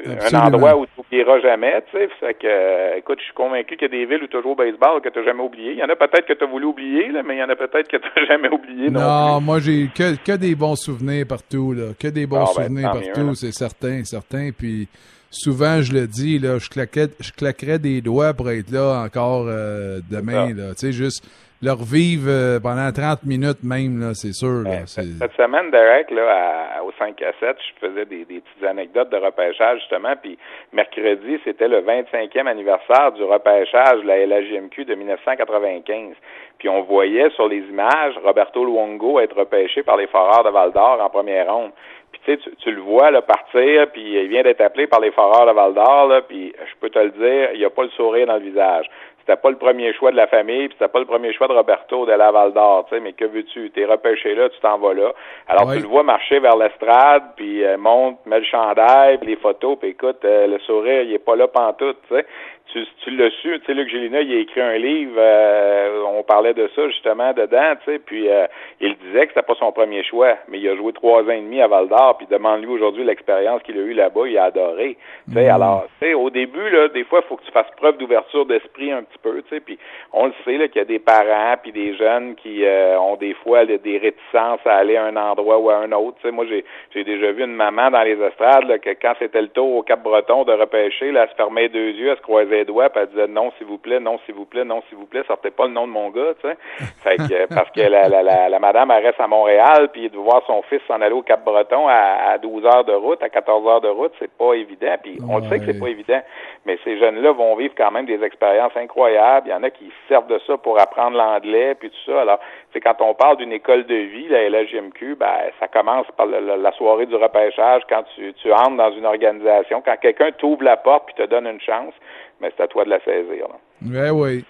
un 0.00 0.46
endroit 0.46 0.76
où 0.76 0.86
tu 0.86 0.92
n'oublieras 0.98 1.40
jamais, 1.40 1.82
tu 1.90 1.98
sais. 1.98 2.08
Fait 2.20 2.34
que, 2.34 2.46
euh, 2.46 2.96
écoute, 2.96 3.18
je 3.18 3.24
suis 3.24 3.34
convaincu 3.34 3.76
qu'il 3.76 3.88
y 3.88 3.94
a 3.94 3.98
des 3.98 4.06
villes 4.06 4.24
où 4.24 4.26
tu 4.26 4.40
joues 4.42 4.50
au 4.50 4.54
baseball 4.54 5.00
que 5.00 5.08
tu 5.08 5.18
n'as 5.18 5.24
jamais 5.24 5.42
oublié. 5.42 5.72
Il 5.72 5.78
y 5.78 5.84
en 5.84 5.88
a 5.88 5.96
peut-être 5.96 6.26
que 6.26 6.32
tu 6.32 6.44
as 6.44 6.46
voulu 6.46 6.66
oublier, 6.66 7.08
là, 7.10 7.22
mais 7.22 7.36
il 7.36 7.38
y 7.38 7.42
en 7.42 7.48
a 7.48 7.56
peut-être 7.56 7.88
que 7.88 7.96
tu 7.96 8.08
n'as 8.16 8.26
jamais 8.28 8.48
oublié. 8.48 8.90
Non, 8.90 9.00
non 9.00 9.40
moi, 9.40 9.58
j'ai 9.60 9.88
que, 9.94 10.16
que 10.16 10.36
des 10.36 10.54
bons 10.54 10.76
souvenirs 10.76 11.26
partout, 11.28 11.72
là. 11.72 11.92
Que 11.98 12.08
des 12.08 12.26
bons 12.26 12.44
ah, 12.44 12.52
ben, 12.56 12.64
souvenirs 12.64 12.92
partout, 12.92 13.34
c'est 13.34 13.52
certain, 13.52 14.04
certain. 14.04 14.50
Puis, 14.56 14.88
souvent, 15.30 15.82
je 15.82 15.92
le 15.92 16.06
dis, 16.06 16.38
là, 16.38 16.58
je, 16.58 16.68
claquais, 16.68 17.08
je 17.20 17.32
claquerais 17.32 17.78
des 17.78 18.00
doigts 18.00 18.34
pour 18.34 18.50
être 18.50 18.70
là 18.70 19.02
encore 19.04 19.46
euh, 19.48 20.00
demain, 20.10 20.54
là. 20.54 20.74
Tu 20.74 20.86
sais, 20.86 20.92
juste 20.92 21.24
leur 21.62 21.76
vivre 21.76 22.26
euh, 22.28 22.58
pendant 22.60 22.90
30 22.90 23.24
minutes 23.24 23.62
même, 23.62 24.00
là, 24.00 24.14
c'est 24.14 24.32
sûr. 24.32 24.66
Là, 24.66 24.84
Cette 24.86 25.36
semaine, 25.36 25.70
Derek, 25.70 26.10
là, 26.10 26.82
au 26.82 26.90
5 26.98 27.22
à 27.22 27.32
7, 27.38 27.56
je 27.56 27.86
faisais 27.86 28.04
des, 28.04 28.24
des, 28.24 28.40
petites 28.40 28.64
anecdotes 28.64 29.10
de 29.10 29.16
repêchage, 29.16 29.78
justement, 29.78 30.14
puis 30.20 30.36
mercredi, 30.72 31.38
c'était 31.44 31.68
le 31.68 31.80
25e 31.82 32.48
anniversaire 32.48 33.12
du 33.12 33.22
repêchage 33.22 34.02
de 34.02 34.06
la 34.06 34.26
LHJMQ 34.26 34.84
de 34.84 34.94
1995. 34.96 36.14
Puis 36.58 36.68
on 36.68 36.82
voyait 36.82 37.30
sur 37.30 37.48
les 37.48 37.58
images 37.58 38.14
Roberto 38.24 38.64
Luongo 38.64 39.20
être 39.20 39.36
repêché 39.36 39.82
par 39.82 39.96
les 39.96 40.06
Foreurs 40.08 40.44
de 40.44 40.50
Val-d'Or 40.50 41.00
en 41.00 41.10
première 41.10 41.52
ronde. 41.52 41.72
Puis 42.12 42.20
tu 42.24 42.34
sais, 42.34 42.50
tu, 42.58 42.70
le 42.70 42.80
vois 42.80 43.10
là, 43.10 43.22
partir, 43.22 43.90
puis 43.90 44.02
il 44.02 44.28
vient 44.28 44.42
d'être 44.42 44.60
appelé 44.60 44.86
par 44.86 45.00
les 45.00 45.10
Foreurs 45.10 45.46
de 45.46 45.52
Val-d'Or, 45.52 46.22
puis 46.28 46.52
je 46.58 46.74
peux 46.80 46.90
te 46.90 46.98
le 46.98 47.10
dire, 47.10 47.50
il 47.54 47.58
n'y 47.58 47.64
a 47.64 47.70
pas 47.70 47.84
le 47.84 47.90
sourire 47.90 48.26
dans 48.26 48.34
le 48.34 48.42
visage 48.42 48.86
c'était 49.24 49.40
pas 49.40 49.50
le 49.50 49.56
premier 49.56 49.92
choix 49.94 50.10
de 50.10 50.16
la 50.16 50.26
famille, 50.26 50.68
puis 50.68 50.76
c'était 50.78 50.90
pas 50.90 50.98
le 50.98 51.06
premier 51.06 51.32
choix 51.32 51.48
de 51.48 51.52
Roberto 51.52 52.06
de 52.06 52.12
la 52.12 52.30
Val 52.32 52.52
d'Or, 52.52 52.86
tu 52.88 52.94
sais, 52.94 53.00
mais 53.00 53.12
que 53.12 53.24
veux-tu? 53.24 53.70
T'es 53.70 53.84
repêché 53.84 54.34
là, 54.34 54.48
tu 54.48 54.60
t'en 54.60 54.78
vas 54.78 54.94
là. 54.94 55.12
Alors 55.48 55.72
tu 55.72 55.80
le 55.80 55.86
vois 55.86 56.02
marcher 56.02 56.40
vers 56.40 56.56
l'estrade, 56.56 57.22
puis 57.36 57.64
euh, 57.64 57.76
monte, 57.78 58.18
met 58.26 58.40
le 58.40 58.44
chandail, 58.44 59.18
puis 59.18 59.28
les 59.28 59.36
photos, 59.36 59.78
puis 59.78 59.90
écoute, 59.90 60.24
euh, 60.24 60.46
le 60.46 60.58
sourire, 60.60 61.02
il 61.02 61.12
est 61.12 61.24
pas 61.24 61.36
là 61.36 61.46
pantoute, 61.46 61.98
tu 62.08 62.16
sais 62.16 62.26
tu, 62.72 62.86
tu 63.04 63.10
l'as 63.10 63.30
su, 63.42 63.58
tu 63.60 63.66
sais, 63.66 63.74
Luc 63.74 63.88
Gélina, 63.88 64.20
il 64.20 64.32
a 64.32 64.40
écrit 64.40 64.60
un 64.60 64.78
livre, 64.78 65.16
euh, 65.16 66.04
on 66.06 66.22
parlait 66.22 66.54
de 66.54 66.68
ça 66.74 66.88
justement 66.88 67.32
dedans, 67.32 67.74
tu 67.84 67.92
sais, 67.92 67.98
puis 67.98 68.28
euh, 68.28 68.46
il 68.80 68.96
disait 68.96 69.26
que 69.26 69.34
c'était 69.34 69.46
pas 69.46 69.54
son 69.58 69.72
premier 69.72 70.02
choix, 70.04 70.36
mais 70.48 70.58
il 70.58 70.68
a 70.68 70.76
joué 70.76 70.92
trois 70.92 71.22
ans 71.22 71.30
et 71.30 71.40
demi 71.40 71.60
à 71.60 71.68
Val 71.68 71.88
d'Or, 71.88 72.16
puis 72.18 72.26
demande-lui 72.30 72.72
aujourd'hui 72.72 73.04
l'expérience 73.04 73.62
qu'il 73.62 73.76
a 73.78 73.82
eue 73.82 73.94
là-bas, 73.94 74.22
il 74.26 74.38
a 74.38 74.44
adoré. 74.44 74.96
Tu 75.28 75.34
sais, 75.34 75.48
mm. 75.48 75.54
alors, 75.54 75.86
tu 76.00 76.06
sais, 76.06 76.14
au 76.14 76.30
début, 76.30 76.70
là, 76.70 76.88
des 76.88 77.04
fois, 77.04 77.20
il 77.24 77.28
faut 77.28 77.36
que 77.36 77.44
tu 77.44 77.52
fasses 77.52 77.70
preuve 77.76 77.98
d'ouverture 77.98 78.46
d'esprit 78.46 78.92
un 78.92 79.02
petit 79.02 79.18
peu, 79.22 79.42
tu 79.42 79.48
sais, 79.50 79.60
puis 79.60 79.78
on 80.12 80.26
le 80.26 80.32
sait, 80.44 80.56
là, 80.56 80.68
qu'il 80.68 80.78
y 80.78 80.82
a 80.82 80.86
des 80.86 80.98
parents, 80.98 81.56
puis 81.62 81.72
des 81.72 81.94
jeunes 81.96 82.34
qui 82.36 82.64
euh, 82.64 82.98
ont 82.98 83.16
des 83.16 83.34
fois 83.34 83.66
des 83.66 83.98
réticences 83.98 84.60
à 84.64 84.76
aller 84.76 84.96
à 84.96 85.04
un 85.04 85.16
endroit 85.16 85.58
ou 85.58 85.70
à 85.70 85.76
un 85.76 85.92
autre, 85.92 86.16
tu 86.20 86.28
sais, 86.28 86.32
moi, 86.32 86.46
j'ai, 86.48 86.64
j'ai 86.94 87.04
déjà 87.04 87.32
vu 87.32 87.44
une 87.44 87.54
maman 87.54 87.90
dans 87.90 88.02
les 88.02 88.18
estrades, 88.20 88.68
là, 88.68 88.78
que 88.78 88.90
quand 88.90 89.14
c'était 89.18 89.42
le 89.42 89.48
tour 89.48 89.76
au 89.76 89.82
Cap-Breton 89.82 90.44
de 90.44 90.52
repêcher, 90.52 91.12
là, 91.12 91.24
elle 91.24 91.30
se 91.30 91.34
fermait 91.34 91.68
deux 91.68 91.90
yeux, 91.90 92.08
elle 92.10 92.16
se 92.16 92.22
croisait 92.22 92.51
doigts, 92.64 92.90
puis 92.90 93.02
elle 93.02 93.08
disait 93.08 93.28
non, 93.28 93.52
s'il 93.58 93.66
vous 93.66 93.78
plaît, 93.78 94.00
non, 94.00 94.18
s'il 94.24 94.34
vous 94.34 94.44
plaît, 94.46 94.64
non, 94.64 94.82
s'il 94.88 94.98
vous 94.98 95.06
plaît, 95.06 95.22
sortez 95.26 95.50
pas 95.50 95.66
le 95.66 95.72
nom 95.72 95.86
de 95.86 95.92
mon 95.92 96.10
gars, 96.10 96.34
tu 96.40 96.48
sais. 96.48 96.56
Fait 97.02 97.16
que, 97.16 97.54
parce 97.54 97.70
que 97.70 97.80
la, 97.80 98.08
la, 98.08 98.22
la, 98.22 98.48
la, 98.48 98.58
madame, 98.58 98.90
elle 98.90 99.04
reste 99.04 99.20
à 99.20 99.26
Montréal, 99.26 99.88
puis 99.92 100.08
de 100.08 100.16
voir 100.16 100.42
son 100.46 100.62
fils 100.62 100.80
s'en 100.86 101.00
aller 101.00 101.14
au 101.14 101.22
Cap-Breton 101.22 101.88
à, 101.88 102.32
à 102.32 102.38
12 102.38 102.64
heures 102.64 102.84
de 102.84 102.92
route, 102.92 103.22
à 103.22 103.28
14 103.28 103.66
heures 103.66 103.80
de 103.80 103.88
route, 103.88 104.12
c'est 104.18 104.30
pas 104.30 104.54
évident, 104.54 104.94
puis 105.02 105.18
on 105.28 105.38
le 105.38 105.48
sait 105.48 105.58
que 105.58 105.66
c'est 105.66 105.80
pas 105.80 105.88
évident, 105.88 106.20
mais 106.64 106.78
ces 106.84 106.98
jeunes-là 106.98 107.32
vont 107.32 107.56
vivre 107.56 107.74
quand 107.76 107.90
même 107.90 108.06
des 108.06 108.22
expériences 108.22 108.76
incroyables. 108.76 109.48
Il 109.48 109.50
y 109.50 109.54
en 109.54 109.62
a 109.62 109.70
qui 109.70 109.90
servent 110.08 110.28
de 110.28 110.40
ça 110.46 110.56
pour 110.56 110.80
apprendre 110.80 111.16
l'anglais, 111.16 111.74
puis 111.74 111.90
tout 111.90 112.12
ça. 112.12 112.22
Alors, 112.22 112.38
c'est 112.72 112.80
quand 112.80 112.96
on 113.00 113.14
parle 113.14 113.36
d'une 113.36 113.52
école 113.52 113.84
de 113.86 113.94
vie, 113.94 114.28
la 114.28 114.48
LHJMQ, 114.48 115.16
ben, 115.16 115.50
ça 115.60 115.68
commence 115.68 116.06
par 116.16 116.26
la, 116.26 116.72
soirée 116.72 117.06
du 117.06 117.14
repêchage, 117.14 117.82
quand 117.88 118.04
tu, 118.14 118.52
entres 118.52 118.76
dans 118.76 118.92
une 118.92 119.04
organisation, 119.04 119.82
quand 119.84 119.96
quelqu'un 120.00 120.30
t'ouvre 120.32 120.62
la 120.62 120.76
porte 120.76 121.06
puis 121.06 121.14
te 121.24 121.28
donne 121.28 121.46
une 121.46 121.60
chance, 121.60 121.94
mais 122.40 122.50
c'est 122.56 122.62
à 122.62 122.68
toi 122.68 122.84
de 122.84 122.90
la 122.90 123.00
saisir. 123.00 123.46
Ben 123.80 124.10
oui. 124.10 124.44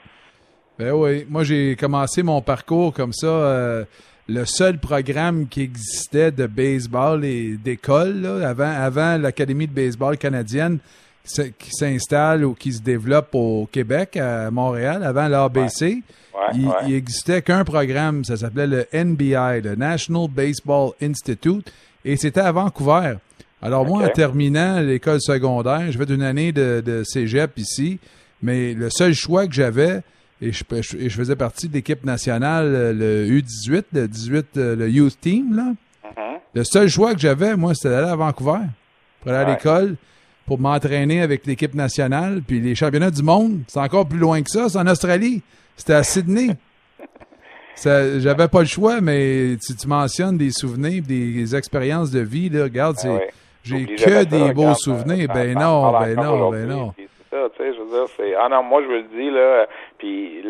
Ben 0.78 0.92
oui. 0.92 1.26
Moi, 1.28 1.42
j'ai 1.44 1.76
commencé 1.76 2.22
mon 2.22 2.40
parcours 2.40 2.94
comme 2.94 3.12
ça. 3.12 3.26
Euh, 3.26 3.84
le 4.28 4.44
seul 4.44 4.78
programme 4.78 5.48
qui 5.48 5.62
existait 5.62 6.30
de 6.30 6.46
baseball 6.46 7.24
et 7.24 7.56
d'école, 7.56 8.24
avant, 8.44 8.72
avant 8.72 9.20
l'Académie 9.20 9.66
de 9.66 9.74
baseball 9.74 10.16
canadienne 10.16 10.78
qui 11.24 11.70
s'installe 11.70 12.44
ou 12.44 12.54
qui 12.54 12.72
se 12.72 12.82
développe 12.82 13.34
au 13.34 13.68
Québec, 13.70 14.16
à 14.16 14.50
Montréal, 14.50 15.04
avant 15.04 15.28
l'ABC, 15.28 16.02
il, 16.54 16.60
n'existait 16.60 16.96
existait 16.96 17.42
qu'un 17.42 17.64
programme, 17.64 18.24
ça 18.24 18.36
s'appelait 18.36 18.66
le 18.66 18.86
NBI, 18.92 19.62
le 19.62 19.74
National 19.76 20.28
Baseball 20.28 20.92
Institute, 21.00 21.72
et 22.04 22.16
c'était 22.16 22.40
à 22.40 22.52
Vancouver. 22.52 23.14
Alors 23.60 23.86
moi, 23.86 24.04
en 24.04 24.08
terminant 24.08 24.80
l'école 24.80 25.20
secondaire, 25.20 25.92
je 25.92 25.96
vais 25.96 26.06
d'une 26.06 26.22
année 26.22 26.50
de, 26.50 26.82
de, 26.84 27.04
cégep 27.04 27.56
ici, 27.58 28.00
mais 28.42 28.74
le 28.74 28.90
seul 28.90 29.14
choix 29.14 29.46
que 29.46 29.54
j'avais, 29.54 30.00
et 30.40 30.50
je, 30.50 30.64
je, 30.80 31.08
faisais 31.08 31.36
partie 31.36 31.68
de 31.68 31.74
l'équipe 31.74 32.04
nationale, 32.04 32.96
le 32.98 33.26
U18, 33.26 33.84
le 33.92 34.08
18, 34.08 34.46
euh, 34.56 34.74
le 34.74 34.90
Youth 34.90 35.16
Team, 35.20 35.54
là. 35.54 35.72
Mm-hmm. 36.04 36.38
Le 36.54 36.64
seul 36.64 36.88
choix 36.88 37.14
que 37.14 37.20
j'avais, 37.20 37.56
moi, 37.56 37.74
c'était 37.74 37.90
d'aller 37.90 38.10
à 38.10 38.16
Vancouver 38.16 38.58
pour 39.20 39.30
aller 39.30 39.44
à 39.44 39.54
l'école, 39.54 39.94
pour 40.46 40.60
m'entraîner 40.60 41.22
avec 41.22 41.46
l'équipe 41.46 41.74
nationale. 41.74 42.42
Puis 42.46 42.60
les 42.60 42.74
championnats 42.74 43.10
du 43.10 43.22
monde, 43.22 43.60
c'est 43.68 43.80
encore 43.80 44.06
plus 44.06 44.18
loin 44.18 44.42
que 44.42 44.50
ça, 44.50 44.68
c'est 44.68 44.78
en 44.78 44.86
Australie. 44.86 45.42
C'était 45.76 45.94
à 45.94 46.02
Sydney. 46.02 46.50
J'avais 47.84 48.48
pas 48.48 48.60
le 48.60 48.66
choix, 48.66 49.00
mais 49.00 49.56
si 49.60 49.76
tu 49.76 49.88
mentionnes 49.88 50.36
des 50.36 50.50
souvenirs, 50.50 51.02
des 51.06 51.56
expériences 51.56 52.10
de 52.10 52.20
vie, 52.20 52.48
là, 52.48 52.64
regarde, 52.64 52.96
ben 53.02 53.20
j'ai 53.64 53.86
que 53.86 54.24
des 54.24 54.52
beaux 54.52 54.74
souvenirs. 54.74 55.28
Ben 55.32 55.54
non, 55.54 55.92
ben 55.92 56.14
non, 56.14 56.50
ben 56.50 56.66
non 56.66 56.92
ça, 57.32 57.48
tu 57.56 57.62
sais, 57.62 57.72
je 57.72 57.80
veux 57.80 57.88
dire, 57.88 58.08
c'est, 58.14 58.34
ah 58.34 58.48
non, 58.50 58.62
moi 58.62 58.82
je 58.82 58.88
le 58.88 59.02
dis, 59.04 59.30
là, 59.30 59.66
puis 59.96 60.44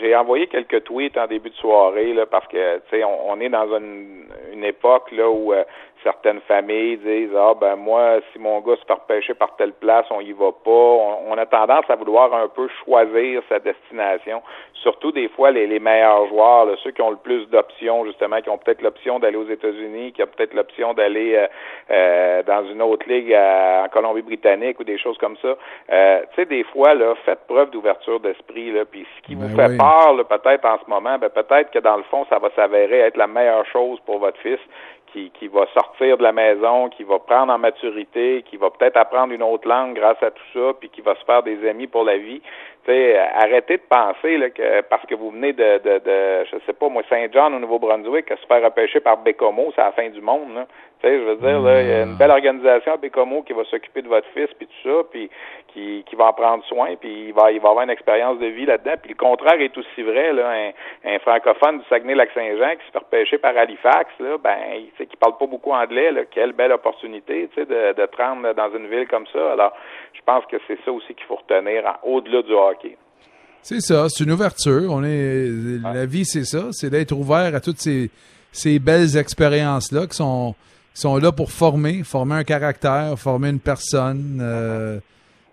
j'ai 0.00 0.14
envoyé 0.14 0.46
quelques 0.46 0.84
tweets 0.84 1.16
en 1.16 1.26
début 1.26 1.48
de 1.48 1.54
soirée, 1.54 2.12
là, 2.12 2.26
parce 2.26 2.46
que, 2.48 2.76
tu 2.90 2.98
sais, 2.98 3.02
on, 3.04 3.40
est 3.40 3.48
dans 3.48 3.66
une, 3.78 4.26
une 4.52 4.64
époque, 4.64 5.10
là, 5.12 5.30
où 5.30 5.54
euh, 5.54 5.64
certaines 6.02 6.40
familles 6.42 6.96
disent, 6.98 7.34
ah, 7.36 7.54
ben 7.60 7.76
moi, 7.76 8.20
si 8.32 8.38
mon 8.38 8.60
gars 8.60 8.76
se 8.76 8.84
fait 8.84 8.92
repêcher 8.92 9.34
par 9.34 9.56
telle 9.56 9.72
place, 9.72 10.06
on 10.10 10.20
y 10.20 10.32
va 10.32 10.52
pas. 10.52 10.70
On, 10.70 11.36
a 11.36 11.46
tendance 11.46 11.84
à 11.88 11.96
vouloir 11.96 12.34
un 12.34 12.48
peu 12.48 12.68
choisir 12.84 13.42
sa 13.48 13.58
destination, 13.60 14.42
surtout 14.74 15.12
des 15.12 15.28
fois 15.28 15.50
les, 15.50 15.66
les 15.66 15.78
meilleurs 15.78 16.26
joueurs, 16.28 16.66
ceux 16.82 16.90
qui 16.90 17.02
ont 17.02 17.10
le 17.10 17.16
plus 17.16 17.46
d'options, 17.46 18.04
justement, 18.04 18.40
qui 18.40 18.50
ont 18.50 18.58
peut-être 18.58 18.82
l'option 18.82 19.18
d'aller 19.18 19.36
aux 19.36 19.48
États-Unis, 19.48 20.12
qui 20.12 20.22
ont 20.22 20.26
peut-être 20.26 20.54
l'option 20.54 20.94
d'aller 20.94 21.34
euh, 21.36 21.46
euh, 21.90 22.42
dans 22.42 22.64
une 22.66 22.82
autre 22.82 23.08
ligue 23.08 23.32
en 23.34 23.86
Colombie-Britannique 23.92 24.80
ou 24.80 24.84
des 24.84 24.98
choses 24.98 25.18
comme 25.18 25.36
ça. 25.42 25.56
Euh, 25.90 26.20
tu 26.30 26.36
sais, 26.36 26.46
des 26.46 26.64
fois, 26.64 26.94
là, 26.94 27.14
faites 27.24 27.46
preuve 27.46 27.70
d'ouverture 27.70 28.20
d'esprit, 28.20 28.72
là, 28.72 28.84
puis 28.84 29.06
ce 29.16 29.26
qui 29.26 29.34
vous 29.34 29.48
ben 29.54 29.68
fait 29.68 29.76
peur, 29.76 30.16
peut-être 30.28 30.64
en 30.64 30.78
ce 30.84 30.90
moment, 30.90 31.18
ben 31.18 31.30
peut-être 31.30 31.70
que 31.70 31.78
dans 31.78 31.96
le 31.96 32.02
fond, 32.04 32.26
ça 32.28 32.38
va 32.38 32.50
s'avérer 32.56 32.98
être 32.98 33.16
la 33.16 33.26
meilleure 33.26 33.66
chose 33.66 33.98
pour 34.04 34.18
votre 34.18 34.38
fils 34.40 34.60
qui, 35.12 35.30
qui 35.30 35.48
va 35.48 35.66
sortir 35.74 36.18
de 36.18 36.22
la 36.22 36.32
maison, 36.32 36.88
qui 36.88 37.04
va 37.04 37.18
prendre 37.18 37.52
en 37.52 37.58
maturité, 37.58 38.42
qui 38.48 38.56
va 38.56 38.70
peut-être 38.70 38.96
apprendre 38.96 39.32
une 39.32 39.42
autre 39.42 39.68
langue 39.68 39.94
grâce 39.94 40.22
à 40.22 40.30
tout 40.30 40.44
ça, 40.54 40.72
puis 40.78 40.88
qui 40.88 41.00
va 41.00 41.14
se 41.14 41.24
faire 41.24 41.42
des 41.42 41.68
amis 41.68 41.86
pour 41.86 42.04
la 42.04 42.18
vie. 42.18 42.40
sais, 42.88 43.16
arrêtez 43.16 43.76
de 43.76 43.82
penser 43.88 44.38
là, 44.38 44.50
que 44.50 44.80
parce 44.82 45.04
que 45.06 45.14
vous 45.14 45.30
venez 45.30 45.52
de, 45.52 45.78
de, 45.78 45.98
de 45.98 46.44
je 46.50 46.56
sais 46.66 46.72
pas 46.72 46.88
moi, 46.88 47.02
Saint-Jean 47.08 47.54
au 47.54 47.58
Nouveau-Brunswick, 47.58 48.28
se 48.28 48.46
faire 48.46 48.64
repêcher 48.64 49.00
par 49.00 49.18
Bécomo, 49.18 49.72
c'est 49.74 49.82
la 49.82 49.92
fin 49.92 50.08
du 50.08 50.20
monde. 50.20 50.54
Là. 50.54 50.66
Tu 51.00 51.06
sais, 51.06 51.18
je 51.18 51.24
veux 51.24 51.36
dire, 51.36 51.60
là, 51.60 51.82
il 51.82 51.88
y 51.88 51.92
a 51.92 52.02
une 52.02 52.16
belle 52.16 52.30
organisation 52.30 52.94
à 52.94 52.96
Bécomo 52.96 53.42
qui 53.42 53.52
va 53.52 53.64
s'occuper 53.64 54.02
de 54.02 54.08
votre 54.08 54.26
fils, 54.34 54.48
puis 54.58 54.66
tout 54.66 54.88
ça, 54.88 55.04
puis 55.10 55.30
qui, 55.78 56.04
qui 56.08 56.16
va 56.16 56.26
en 56.26 56.32
prendre 56.32 56.64
soin, 56.64 56.96
puis 56.96 57.28
il 57.28 57.32
va, 57.32 57.52
il 57.52 57.60
va 57.60 57.70
avoir 57.70 57.84
une 57.84 57.90
expérience 57.90 58.38
de 58.38 58.46
vie 58.46 58.66
là-dedans. 58.66 58.94
Puis 59.00 59.10
le 59.10 59.16
contraire 59.16 59.60
est 59.60 59.76
aussi 59.76 60.02
vrai, 60.02 60.32
là, 60.32 60.50
un, 60.50 61.14
un 61.14 61.18
francophone 61.20 61.78
du 61.78 61.84
Saguenay-Lac-Saint-Jean 61.88 62.76
qui 62.76 62.86
se 62.86 62.92
fait 62.92 62.98
repêcher 62.98 63.38
par 63.38 63.56
Halifax, 63.56 64.10
là, 64.18 64.36
ben, 64.42 64.56
il 64.74 64.90
sait 64.98 65.06
qu'il 65.06 65.18
parle 65.18 65.38
pas 65.38 65.46
beaucoup 65.46 65.72
anglais, 65.72 66.10
là, 66.10 66.22
quelle 66.30 66.52
belle 66.52 66.72
opportunité, 66.72 67.48
tu 67.54 67.60
sais, 67.60 67.66
de, 67.66 67.94
de 68.00 68.06
te 68.06 68.16
rendre 68.16 68.52
dans 68.54 68.76
une 68.76 68.88
ville 68.88 69.06
comme 69.06 69.26
ça. 69.32 69.52
Alors, 69.52 69.72
je 70.12 70.20
pense 70.26 70.44
que 70.46 70.56
c'est 70.66 70.78
ça 70.84 70.90
aussi 70.90 71.14
qu'il 71.14 71.26
faut 71.26 71.36
retenir 71.36 71.84
au-delà 72.02 72.42
du 72.42 72.52
hockey. 72.52 72.96
C'est 73.62 73.80
ça, 73.80 74.08
c'est 74.08 74.24
une 74.24 74.32
ouverture. 74.32 74.90
On 74.90 75.02
est, 75.04 75.48
la 75.82 76.06
vie, 76.06 76.24
c'est 76.24 76.44
ça, 76.44 76.68
c'est 76.72 76.90
d'être 76.90 77.12
ouvert 77.12 77.54
à 77.54 77.60
toutes 77.60 77.78
ces, 77.78 78.10
ces 78.50 78.78
belles 78.78 79.16
expériences-là 79.16 80.06
qui 80.06 80.16
sont, 80.16 80.54
sont 80.94 81.16
là 81.18 81.32
pour 81.32 81.50
former, 81.50 82.02
former 82.02 82.36
un 82.36 82.44
caractère, 82.44 83.18
former 83.18 83.50
une 83.50 83.60
personne. 83.60 84.40
Euh, 84.40 84.98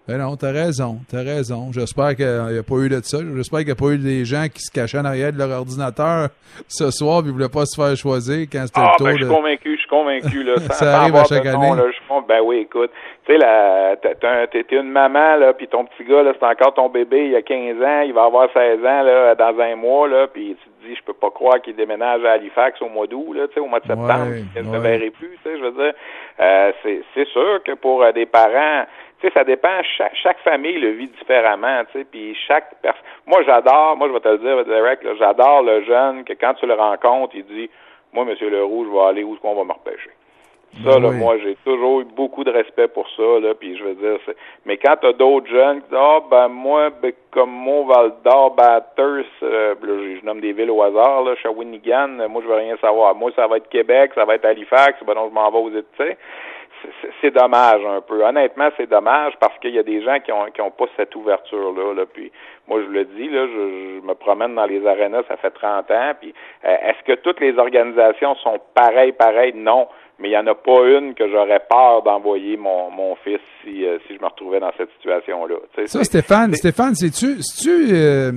ben 0.08 0.20
non, 0.20 0.36
t'as 0.36 0.52
raison, 0.52 0.98
t'as 1.10 1.24
raison. 1.24 1.72
J'espère 1.74 2.16
qu'il 2.16 2.26
n'y 2.28 2.60
a 2.60 2.64
pas 2.64 2.76
eu 2.76 2.90
de 2.90 3.02
ça. 3.02 3.18
J'espère 3.36 3.60
qu'il 3.60 3.68
n'y 3.70 3.72
a 3.74 3.82
pas 3.82 3.90
eu 3.90 3.98
des 3.98 4.24
gens 4.24 4.46
qui 4.54 4.62
se 4.62 4.72
cachaient 4.72 5.00
en 5.00 5.06
arrière 5.06 5.34
de 5.34 5.38
leur 5.40 5.50
ordinateur 5.50 6.30
ce 6.68 6.92
soir 6.92 7.22
et 7.24 7.28
ne 7.28 7.32
voulaient 7.32 7.50
pas 7.50 7.66
se 7.66 7.76
faire 7.76 7.96
choisir 7.98 8.46
quand 8.52 8.68
c'était 8.68 8.86
ah, 8.86 8.94
le 8.94 8.98
tour. 8.98 9.08
Ben, 9.08 9.18
je 9.18 9.26
suis 9.26 9.34
convaincu, 9.34 9.74
je 9.74 9.80
suis 9.80 9.90
convaincu. 9.90 10.44
Là, 10.44 10.56
ça 10.72 11.02
arrive 11.02 11.16
à 11.16 11.24
chaque 11.24 11.46
année. 11.48 11.76
là, 11.76 11.90
je, 11.90 12.28
ben 12.28 12.42
oui, 12.44 12.60
écoute, 12.60 12.92
tu 13.26 13.34
sais, 13.34 14.48
t'es 14.52 14.76
une 14.76 14.92
maman, 14.92 15.38
là, 15.38 15.54
puis 15.54 15.68
ton 15.68 15.86
petit 15.86 16.04
gars, 16.04 16.22
là, 16.22 16.34
c'est 16.40 16.46
encore 16.46 16.74
ton 16.76 16.90
bébé, 16.90 17.28
il 17.30 17.36
a 17.36 17.42
15 17.42 17.82
ans, 17.82 18.02
il 18.02 18.14
va 18.14 18.26
avoir 18.26 18.48
16 18.54 18.80
ans, 18.80 19.04
là, 19.04 19.36
dans 19.36 19.60
un 19.60 19.76
mois, 19.76 20.08
là, 20.08 20.28
puis 20.28 20.56
tu 20.62 20.70
te 20.70 20.88
dis, 20.88 20.96
je 20.96 21.04
peux 21.04 21.14
pas 21.14 21.32
croire 21.32 21.62
qu'il 21.62 21.76
déménage 21.76 22.24
à 22.24 22.34
Halifax 22.34 22.82
au 22.82 22.90
mois 22.90 23.08
d'août, 23.08 23.34
là, 23.34 23.48
tu 23.48 23.56
sais, 23.56 23.60
au 23.60 23.68
mois 23.68 23.80
de 23.80 23.88
septembre, 23.88 24.36
il 24.56 24.62
ne 24.62 24.72
se 24.72 24.78
verrait 24.78 25.10
plus, 25.10 25.38
tu 25.44 25.50
sais, 25.50 25.58
je 25.58 25.64
veux 25.64 25.72
dire, 25.72 25.94
euh, 26.40 26.72
c'est 26.84 27.28
sûr 27.30 27.64
que 27.64 27.74
pour 27.74 28.04
euh, 28.04 28.12
des 28.12 28.28
parents, 28.28 28.86
sais, 29.28 29.34
ça 29.34 29.44
dépend, 29.44 29.82
chaque, 29.98 30.16
chaque 30.16 30.40
famille 30.40 30.78
le 30.78 30.92
vit 30.92 31.08
différemment, 31.08 31.84
tu 31.92 32.00
sais, 32.00 32.06
puis 32.06 32.36
chaque 32.48 32.76
personne, 32.82 33.04
moi, 33.26 33.44
j'adore, 33.44 33.98
moi, 33.98 34.08
je 34.08 34.14
vais 34.14 34.20
te 34.20 34.30
le 34.30 34.38
dire, 34.38 34.66
Derek, 34.66 35.00
j'adore 35.18 35.64
le 35.64 35.84
jeune 35.84 36.24
que 36.24 36.34
quand 36.34 36.54
tu 36.56 36.66
le 36.66 36.74
rencontres, 36.74 37.36
il 37.36 37.46
dit, 37.46 37.70
moi, 38.14 38.26
Monsieur 38.26 38.50
Leroux, 38.50 38.86
je 38.86 38.92
vais 38.92 39.06
aller 39.06 39.24
où 39.24 39.34
est-ce 39.34 39.42
qu'on 39.42 39.56
va 39.56 39.64
me 39.64 39.74
repêcher. 39.74 40.12
Ça, 40.84 41.00
là, 41.00 41.10
moi, 41.12 41.38
j'ai 41.38 41.56
toujours 41.64 42.02
eu 42.02 42.04
beaucoup 42.04 42.44
de 42.44 42.52
respect 42.52 42.90
pour 42.90 43.08
ça, 43.16 43.40
là, 43.40 43.54
puis 43.54 43.78
je 43.78 43.84
veux 43.84 43.96
dire, 43.96 44.18
c'est... 44.26 44.36
mais 44.66 44.76
quand 44.76 44.98
t'as 45.02 45.14
d'autres 45.14 45.48
jeunes 45.48 45.82
qui 45.82 45.88
disent, 45.88 45.98
ah, 45.98 46.20
ben, 46.30 46.50
moi, 46.50 46.90
ben, 47.02 47.14
comme 47.32 47.52
mon 47.52 47.86
Val 47.86 48.12
d'Or, 48.26 48.56
Bathurst, 48.56 49.30
euh, 49.42 49.76
je 49.82 50.26
nomme 50.26 50.42
des 50.42 50.52
villes 50.52 50.72
au 50.72 50.82
hasard, 50.82 51.24
là, 51.24 51.34
Shawinigan, 51.42 52.28
moi, 52.28 52.42
je 52.44 52.48
veux 52.50 52.56
rien 52.56 52.76
savoir. 52.82 53.16
Moi, 53.16 53.32
ça 53.38 53.48
va 53.48 53.58
être 53.58 53.70
Québec, 53.70 54.12
ça 54.16 54.26
va 54.26 54.36
être 54.36 54.44
Halifax, 54.44 55.02
ben, 55.06 55.14
non, 55.14 55.30
je 55.30 55.34
m'en 55.34 55.50
vais 55.50 55.58
aux 55.58 55.80
États, 55.80 56.14
c'est 57.22 57.32
dommage 57.32 57.82
un 57.86 58.02
peu. 58.02 58.24
Honnêtement, 58.24 58.70
c'est 58.78 58.90
dommage 58.90 59.34
parce 59.40 59.58
qu'il 59.60 59.72
y 59.72 59.80
a 59.80 59.84
des 59.84 60.02
gens 60.04 60.20
qui 60.20 60.32
ont 60.32 60.46
qui 60.54 60.62
ont 60.62 60.72
pas 60.72 60.86
cette 60.96 61.16
ouverture 61.16 61.74
là. 61.74 61.94
là. 61.94 62.06
Puis 62.12 62.32
moi, 62.68 62.82
je 62.82 62.90
le 62.90 63.06
dis 63.06 63.30
là, 63.30 63.48
je, 63.48 64.06
me 64.06 64.14
promène 64.14 64.56
dans 64.56 64.66
les 64.66 64.86
arénas, 64.86 65.24
ça 65.28 65.38
fait 65.38 65.52
30 65.52 65.90
ans. 65.92 66.12
Puis 66.20 66.34
euh, 66.66 66.70
est-ce 66.70 67.04
que 67.06 67.20
toutes 67.20 67.40
les 67.40 67.58
organisations 67.58 68.36
sont 68.36 68.60
pareilles, 68.74 69.14
pareilles? 69.14 69.54
Non 69.56 69.88
mais 70.20 70.30
il 70.30 70.32
n'y 70.32 70.38
en 70.38 70.48
a 70.48 70.56
pas 70.56 70.86
une 70.88 71.14
que 71.14 71.30
j'aurais 71.30 71.62
peur 71.70 72.02
d'envoyer 72.04 72.58
mon, 72.58 72.90
mon 72.90 73.16
fils 73.16 73.40
si, 73.64 73.86
euh, 73.86 73.98
si 74.08 74.16
je 74.16 74.22
me 74.22 74.28
retrouvais 74.28 74.60
dans 74.60 74.72
cette 74.78 74.90
situation-là. 74.94 75.56
Ça, 75.88 76.04
Stéphane, 76.04 76.54
Stéphane, 76.54 76.96
c'est-tu, 76.96 77.42
c'est-tu 77.42 77.94
euh, 77.94 78.32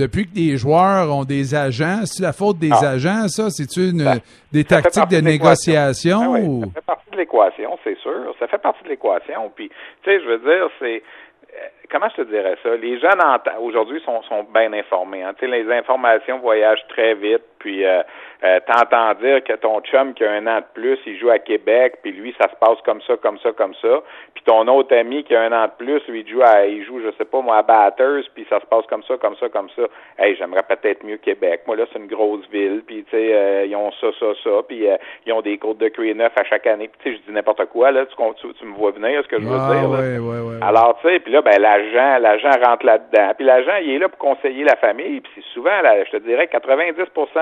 depuis 0.00 0.24
que 0.24 0.34
les 0.34 0.56
joueurs 0.56 1.14
ont 1.14 1.24
des 1.24 1.54
agents, 1.54 2.02
c'est 2.04 2.22
la 2.22 2.32
faute 2.32 2.58
des 2.58 2.72
ah. 2.72 2.96
agents, 2.96 3.28
ça? 3.28 3.50
C'est-tu 3.50 3.92
ben, 3.92 4.18
des 4.52 4.64
tactiques 4.64 5.10
de, 5.10 5.20
négociation? 5.20 6.32
Ben 6.32 6.46
ou... 6.46 6.64
Ça 6.64 6.80
fait 6.80 6.86
partie 6.86 7.10
de 7.10 7.16
l'équation, 7.16 7.78
c'est 7.84 7.98
sûr. 7.98 8.34
Ça 8.38 8.46
fait 8.48 8.58
partie 8.58 8.82
de 8.84 8.88
l'équation. 8.88 9.52
Puis, 9.54 9.68
tu 9.68 10.10
sais, 10.10 10.20
je 10.20 10.26
veux 10.26 10.38
dire, 10.38 10.68
c'est 10.78 11.02
euh, 11.52 11.66
comment 11.90 12.08
je 12.16 12.22
te 12.22 12.28
dirais 12.28 12.56
ça? 12.62 12.74
Les 12.76 12.98
jeunes 12.98 13.20
aujourd'hui 13.60 14.00
sont, 14.04 14.22
sont 14.22 14.44
bien 14.54 14.72
informés. 14.72 15.22
Hein. 15.22 15.34
Les 15.42 15.70
informations 15.72 16.38
voyagent 16.38 16.86
très 16.88 17.14
vite, 17.14 17.42
puis 17.60 17.84
euh, 17.84 18.02
euh, 18.42 18.58
t'entends 18.66 19.14
dire 19.20 19.44
que 19.44 19.52
ton 19.52 19.80
chum 19.82 20.14
qui 20.14 20.24
a 20.24 20.32
un 20.32 20.46
an 20.46 20.60
de 20.60 20.64
plus, 20.72 20.98
il 21.06 21.18
joue 21.18 21.30
à 21.30 21.38
Québec, 21.38 21.98
puis 22.02 22.10
lui, 22.10 22.34
ça 22.40 22.48
se 22.48 22.56
passe 22.56 22.80
comme 22.84 23.00
ça, 23.02 23.16
comme 23.18 23.38
ça, 23.38 23.52
comme 23.52 23.74
ça. 23.74 24.02
Puis 24.34 24.42
ton 24.44 24.66
autre 24.66 24.96
ami 24.96 25.22
qui 25.24 25.36
a 25.36 25.42
un 25.42 25.52
an 25.52 25.66
de 25.66 25.72
plus, 25.84 26.00
lui, 26.08 26.24
il 26.26 26.28
joue 26.28 26.42
à, 26.42 26.64
il 26.66 26.82
joue, 26.84 27.00
je 27.00 27.10
sais 27.18 27.26
pas, 27.26 27.40
moi, 27.42 27.58
à 27.58 27.62
Batters, 27.62 28.24
puis 28.34 28.46
ça 28.48 28.58
se 28.58 28.66
passe 28.66 28.86
comme 28.86 29.02
ça, 29.02 29.18
comme 29.18 29.36
ça, 29.36 29.48
comme 29.50 29.68
ça. 29.76 29.82
Hey, 30.18 30.36
j'aimerais 30.36 30.62
peut-être 30.62 31.04
mieux 31.04 31.18
Québec. 31.18 31.62
Moi, 31.66 31.76
là, 31.76 31.84
c'est 31.92 31.98
une 31.98 32.06
grosse 32.06 32.48
ville, 32.50 32.82
puis 32.86 33.04
tu 33.04 33.10
sais, 33.10 33.34
euh, 33.34 33.66
ils 33.66 33.76
ont 33.76 33.92
ça, 33.92 34.06
ça, 34.18 34.26
ça, 34.42 34.50
puis 34.66 34.88
euh, 34.88 34.96
ils 35.26 35.32
ont 35.34 35.42
des 35.42 35.58
cours 35.58 35.74
de 35.74 35.88
cuir 35.88 36.16
neuf 36.16 36.32
à 36.36 36.44
chaque 36.44 36.66
année. 36.66 36.88
Puis 36.88 37.00
tu 37.02 37.10
sais, 37.10 37.20
je 37.20 37.30
dis 37.30 37.34
n'importe 37.34 37.66
quoi, 37.66 37.90
là, 37.90 38.06
tu, 38.06 38.16
tu, 38.54 38.64
me 38.64 38.74
vois 38.74 38.92
venir, 38.92 39.22
ce 39.22 39.28
que 39.28 39.38
je 39.38 39.44
veux 39.44 39.58
ah, 39.58 39.74
dire. 39.74 39.90
Ouais, 39.90 40.18
ouais, 40.18 40.40
ouais, 40.48 40.58
Alors, 40.62 40.98
tu 41.02 41.08
sais, 41.08 41.20
puis 41.20 41.30
là, 41.30 41.42
ben, 41.42 41.60
l'agent, 41.60 42.18
l'agent 42.18 42.58
rentre 42.64 42.86
là-dedans. 42.86 43.32
Puis 43.36 43.44
l'agent, 43.44 43.76
il 43.82 43.90
est 43.90 43.98
là 43.98 44.08
pour 44.08 44.18
conseiller 44.18 44.64
la 44.64 44.76
famille, 44.76 45.20
puis 45.20 45.44
souvent, 45.52 45.82
là, 45.82 46.02
je 46.04 46.10
te 46.10 46.16
dirais, 46.16 46.46
90 46.46 46.94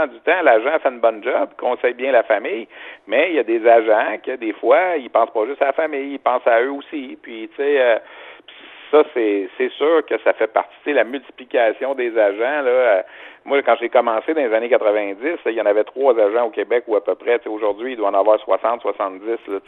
du 0.09 0.19
temps, 0.21 0.43
l'agent 0.43 0.79
fait 0.81 0.89
une 0.89 1.01
bonne 1.01 1.23
job, 1.23 1.51
conseille 1.59 1.95
bien 1.95 2.13
la 2.13 2.23
famille, 2.23 2.67
mais 3.07 3.31
il 3.31 3.37
y 3.37 3.39
a 3.39 3.45
des 3.45 3.67
agents 3.67 4.19
qui, 4.23 4.37
des 4.37 4.53
fois, 4.55 4.97
ils 4.97 5.11
pensent 5.11 5.31
pas 5.31 5.47
juste 5.47 5.63
à 5.63 5.67
la 5.67 5.73
famille, 5.73 6.15
ils 6.15 6.19
pensent 6.19 6.47
à 6.47 6.61
eux 6.63 6.73
aussi. 6.73 7.19
Puis, 7.23 7.49
tu 7.49 7.63
sais, 7.63 7.81
euh, 7.81 7.99
ça, 8.91 9.03
c'est, 9.15 9.49
c'est 9.57 9.71
sûr 9.73 10.05
que 10.07 10.19
ça 10.25 10.33
fait 10.33 10.47
partie, 10.47 10.93
la 10.93 11.05
multiplication 11.05 11.95
des 11.95 12.17
agents, 12.19 12.63
là. 12.63 12.71
Euh, 12.71 13.03
moi, 13.49 13.63
quand 13.63 13.77
j'ai 13.81 13.89
commencé 13.89 14.35
dans 14.35 14.43
les 14.43 14.53
années 14.53 14.69
90, 14.69 15.17
il 15.47 15.53
y 15.53 15.61
en 15.61 15.67
avait 15.67 15.85
trois 15.85 16.15
agents 16.19 16.47
au 16.47 16.51
Québec 16.51 16.85
ou 16.87 16.97
à 16.97 17.03
peu 17.03 17.15
près. 17.15 17.41
Aujourd'hui, 17.47 17.93
il 17.93 17.97
doit 17.97 18.11
en 18.11 18.15
avoir 18.15 18.39
60, 18.41 18.83
70. 18.83 19.27
Là, 19.27 19.59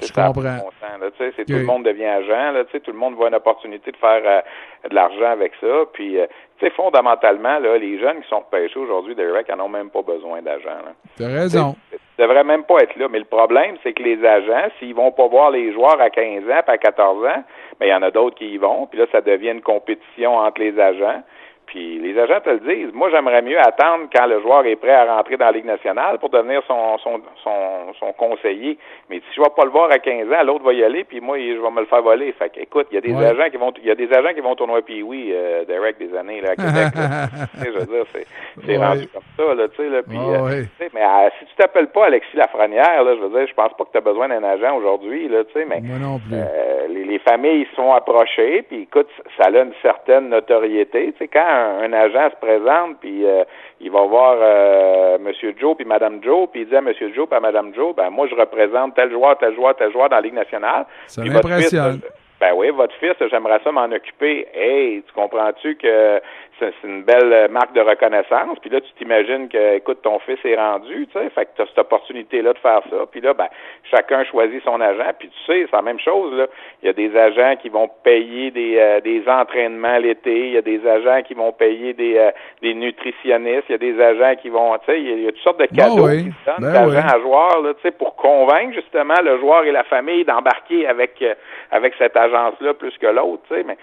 Je 0.59 0.61
comprends. 0.61 0.99
Là, 0.99 1.11
c'est, 1.17 1.45
tout 1.47 1.55
le 1.55 1.65
monde 1.65 1.85
devient 1.85 2.05
agent. 2.05 2.53
Là, 2.53 2.65
tout 2.65 2.81
le 2.87 2.99
monde 2.99 3.15
voit 3.15 3.29
une 3.29 3.35
opportunité 3.35 3.91
de 3.91 3.97
faire 3.97 4.23
euh, 4.25 4.89
de 4.89 4.95
l'argent 4.95 5.31
avec 5.31 5.53
ça. 5.61 5.85
Puis, 5.95 6.19
euh, 6.19 6.27
fondamentalement, 6.69 7.59
là, 7.59 7.79
les 7.79 7.99
jeunes 7.99 8.21
qui 8.21 8.29
sont 8.29 8.45
pêchés 8.51 8.79
aujourd'hui, 8.79 9.15
Derek, 9.15 9.49
n'en 9.49 9.65
ont 9.65 9.69
même 9.71 9.89
pas 9.89 10.03
besoin 10.03 10.43
d'agents. 10.43 10.77
Tu 11.17 11.25
as 11.25 11.29
raison. 11.29 11.75
Ils 11.93 12.23
devraient 12.27 12.45
même 12.45 12.65
pas 12.65 12.81
être 12.81 12.97
là. 12.97 13.09
Mais 13.11 13.21
le 13.21 13.25
problème, 13.25 13.77
c'est 13.83 13.95
que 13.95 14.03
les 14.03 14.23
agents, 14.23 14.69
s'ils 14.79 14.95
vont 14.95 15.11
pas 15.11 15.27
voir 15.27 15.51
les 15.51 15.73
joueurs 15.73 15.99
à 15.99 16.11
15 16.11 16.45
ans, 16.51 16.61
puis 16.67 16.75
à 16.75 16.77
14 16.77 17.25
ans, 17.25 17.43
mais 17.81 17.87
ben, 17.87 17.87
il 17.87 17.89
y 17.89 17.95
en 17.95 18.03
a 18.03 18.11
d'autres 18.11 18.37
qui 18.37 18.51
y 18.51 18.59
vont. 18.59 18.87
Puis 18.87 18.99
là, 18.99 19.07
ça 19.11 19.23
devient 19.23 19.53
une 19.53 19.63
compétition 19.63 20.37
entre 20.37 20.61
les 20.61 20.79
agents. 20.79 21.23
Puis 21.71 22.01
les 22.01 22.19
agents 22.19 22.41
te 22.41 22.51
le 22.51 22.59
disent. 22.59 22.93
Moi, 22.93 23.11
j'aimerais 23.11 23.43
mieux 23.43 23.59
attendre 23.59 24.07
quand 24.13 24.27
le 24.27 24.41
joueur 24.41 24.67
est 24.67 24.75
prêt 24.75 24.93
à 24.93 25.15
rentrer 25.15 25.37
dans 25.37 25.47
la 25.47 25.53
Ligue 25.53 25.67
nationale 25.67 26.19
pour 26.19 26.31
devenir 26.31 26.63
son, 26.67 26.99
son, 26.99 27.21
son, 27.45 27.95
son 27.99 28.13
conseiller. 28.13 28.77
Mais 29.09 29.19
si 29.19 29.37
je 29.37 29.41
vais 29.41 29.51
pas 29.55 29.65
le 29.65 29.71
voir 29.71 29.89
à 29.91 30.01
15 30.01 30.33
ans, 30.33 30.43
l'autre 30.43 30.65
va 30.65 30.73
y 30.73 30.83
aller, 30.83 31.05
puis 31.05 31.21
moi, 31.21 31.39
je 31.39 31.61
vais 31.61 31.71
me 31.71 31.81
le 31.81 31.87
faire 31.87 32.03
voler. 32.03 32.33
Fait 32.33 32.51
que, 32.51 32.61
écoute, 32.61 32.89
il 32.91 32.97
y 32.97 32.99
a 32.99 33.01
des 33.01 33.15
agents 33.15 33.51
qui 33.51 33.57
vont, 33.57 33.73
il 33.79 33.87
y 33.87 33.91
a 33.91 33.95
des 33.95 34.13
agents 34.13 34.35
qui 34.35 34.41
vont 34.41 34.57
tourner 34.57 34.71
puis 34.83 35.03
oui, 35.03 35.31
euh, 35.33 35.65
Derek, 35.65 35.99
des 35.99 36.17
années 36.17 36.41
là, 36.41 36.51
à 36.51 36.57
Québec. 36.57 36.93
je 37.65 37.71
veux 37.71 37.87
dire, 37.87 38.05
c'est, 38.13 38.27
c'est 38.67 38.77
rendu 38.77 39.07
comme 39.09 39.23
ça, 39.37 39.55
là, 39.55 39.69
tu 39.69 39.77
sais, 39.77 39.89
là. 39.89 40.03
Puis, 40.03 40.19
euh, 40.19 40.65
mais 40.93 41.03
euh, 41.03 41.29
si 41.39 41.47
tu 41.47 41.55
t'appelles 41.57 41.89
pas 41.89 42.07
Alexis 42.07 42.37
Lafrenière, 42.37 43.05
là, 43.05 43.15
je 43.15 43.21
veux 43.21 43.39
dire, 43.39 43.47
je 43.47 43.55
pense 43.55 43.73
pas 43.75 43.85
que 43.85 43.93
tu 43.93 43.99
as 43.99 44.01
besoin 44.01 44.29
d'un 44.29 44.43
agent 44.43 44.77
aujourd'hui, 44.77 45.29
là, 45.29 45.45
tu 45.45 45.53
sais, 45.53 45.65
mais 45.65 45.83
euh, 46.33 46.89
les, 46.89 47.05
les, 47.05 47.19
familles 47.19 47.67
sont 47.77 47.93
approchées, 47.93 48.63
puis 48.63 48.83
écoute, 48.83 49.09
ça 49.37 49.47
a 49.47 49.51
une 49.51 49.73
certaine 49.83 50.29
notoriété. 50.29 51.13
Tu 51.13 51.19
sais, 51.19 51.29
quand 51.29 51.60
un, 51.61 51.93
agent 51.93 52.31
se 52.31 52.37
présente, 52.37 52.99
puis 53.01 53.27
euh, 53.27 53.45
il 53.81 53.91
va 53.91 54.03
voir 54.03 54.37
euh, 54.41 55.19
Monsieur 55.19 55.55
Joe 55.59 55.77
puis 55.77 55.87
Madame 55.87 56.23
Joe, 56.23 56.49
puis 56.51 56.63
il 56.63 56.69
dit 56.69 56.77
à 56.77 56.81
Monsieur 56.81 57.13
Joe 57.15 57.29
puis 57.29 57.37
à 57.37 57.41
Madame 57.41 57.75
Joe, 57.75 57.95
ben 57.95 58.11
moi 58.11 58.27
je 58.29 58.35
représente 58.35 58.95
tel 58.95 59.11
joueur, 59.11 59.39
tel 59.39 59.55
joueur, 59.55 59.77
tel 59.77 59.93
joueur 59.93 60.09
dans 60.09 60.17
la 60.17 60.23
Ligue 60.23 60.35
nationale. 60.35 60.87
Ça 61.07 61.23
m'impressionne. 61.23 62.01
Ben 62.41 62.55
oui, 62.55 62.71
votre 62.71 62.95
fils, 62.95 63.15
j'aimerais 63.31 63.61
ça 63.63 63.71
m'en 63.71 63.85
occuper. 63.85 64.49
Hey, 64.55 65.03
tu 65.03 65.13
comprends-tu 65.13 65.77
que 65.77 66.23
c'est 66.61 66.89
une 66.89 67.03
belle 67.03 67.51
marque 67.51 67.73
de 67.75 67.81
reconnaissance? 67.81 68.59
Puis 68.61 68.71
là, 68.71 68.81
tu 68.81 68.91
t'imagines 68.99 69.49
que, 69.49 69.77
écoute, 69.77 70.03
ton 70.03 70.19
fils 70.21 70.39
est 70.45 70.57
rendu, 70.57 71.07
tu 71.07 71.19
sais, 71.19 71.31
fait 71.31 71.47
que 71.47 71.51
tu 71.57 71.63
as 71.63 71.67
cette 71.67 71.79
opportunité-là 71.79 72.53
de 72.53 72.59
faire 72.59 72.83
ça. 72.91 73.07
Puis 73.11 73.21
là, 73.21 73.35
ben, 73.35 73.49
chacun 73.91 74.25
choisit 74.25 74.63
son 74.65 74.81
agent. 74.81 75.11
Puis 75.19 75.29
tu 75.29 75.53
sais, 75.53 75.67
c'est 75.71 75.77
la 75.77 75.83
même 75.83 76.01
chose, 76.01 76.35
là. 76.35 76.47
Il 76.83 76.87
y 76.87 76.89
a 76.89 76.93
des 76.93 77.17
agents 77.17 77.57
qui 77.61 77.69
vont 77.69 77.89
payer 78.03 78.51
des, 78.51 78.77
euh, 78.79 79.01
des 79.01 79.23
entraînements 79.29 79.99
l'été. 79.99 80.47
Il 80.47 80.53
y 80.53 80.59
a 80.59 80.63
des 80.63 80.87
agents 80.87 81.23
qui 81.23 81.35
vont 81.35 81.53
payer 81.53 81.93
des, 81.93 82.17
euh, 82.17 82.31
des 82.63 82.75
nutritionnistes. 82.75 83.65
Il 83.69 83.73
y 83.73 83.75
a 83.75 83.79
des 83.79 84.01
agents 84.01 84.37
qui 84.41 84.49
vont, 84.49 84.77
tu 84.79 84.87
sais, 84.87 85.01
il 85.01 85.23
y, 85.23 85.29
a 85.29 85.33
toutes 85.33 85.43
sortes 85.43 85.61
de 85.61 85.69
ben 85.71 85.77
cadeaux 85.77 86.09
qui 86.09 86.33
se 86.33 86.47
donnent 86.47 86.73
ben 86.73 86.73
d'agents 86.73 87.09
à 87.09 87.21
joueurs, 87.21 87.63
là, 87.63 87.75
tu 87.75 87.83
sais, 87.83 87.91
pour 87.91 88.17
convaincre 88.17 88.75
justement 88.75 89.21
le 89.23 89.39
joueur 89.39 89.65
et 89.65 89.73
la 89.73 89.85
famille 89.85 90.25
d'embarquer 90.25 90.87
avec, 90.87 91.21
euh, 91.23 91.35
avec 91.71 91.95
cet 91.99 92.17
agent 92.17 92.31
agence-là 92.31 92.75
plus 92.75 92.97
que 92.99 93.07
l'autre, 93.07 93.43
tu 93.49 93.55
sais, 93.55 93.65
mais 93.65 93.77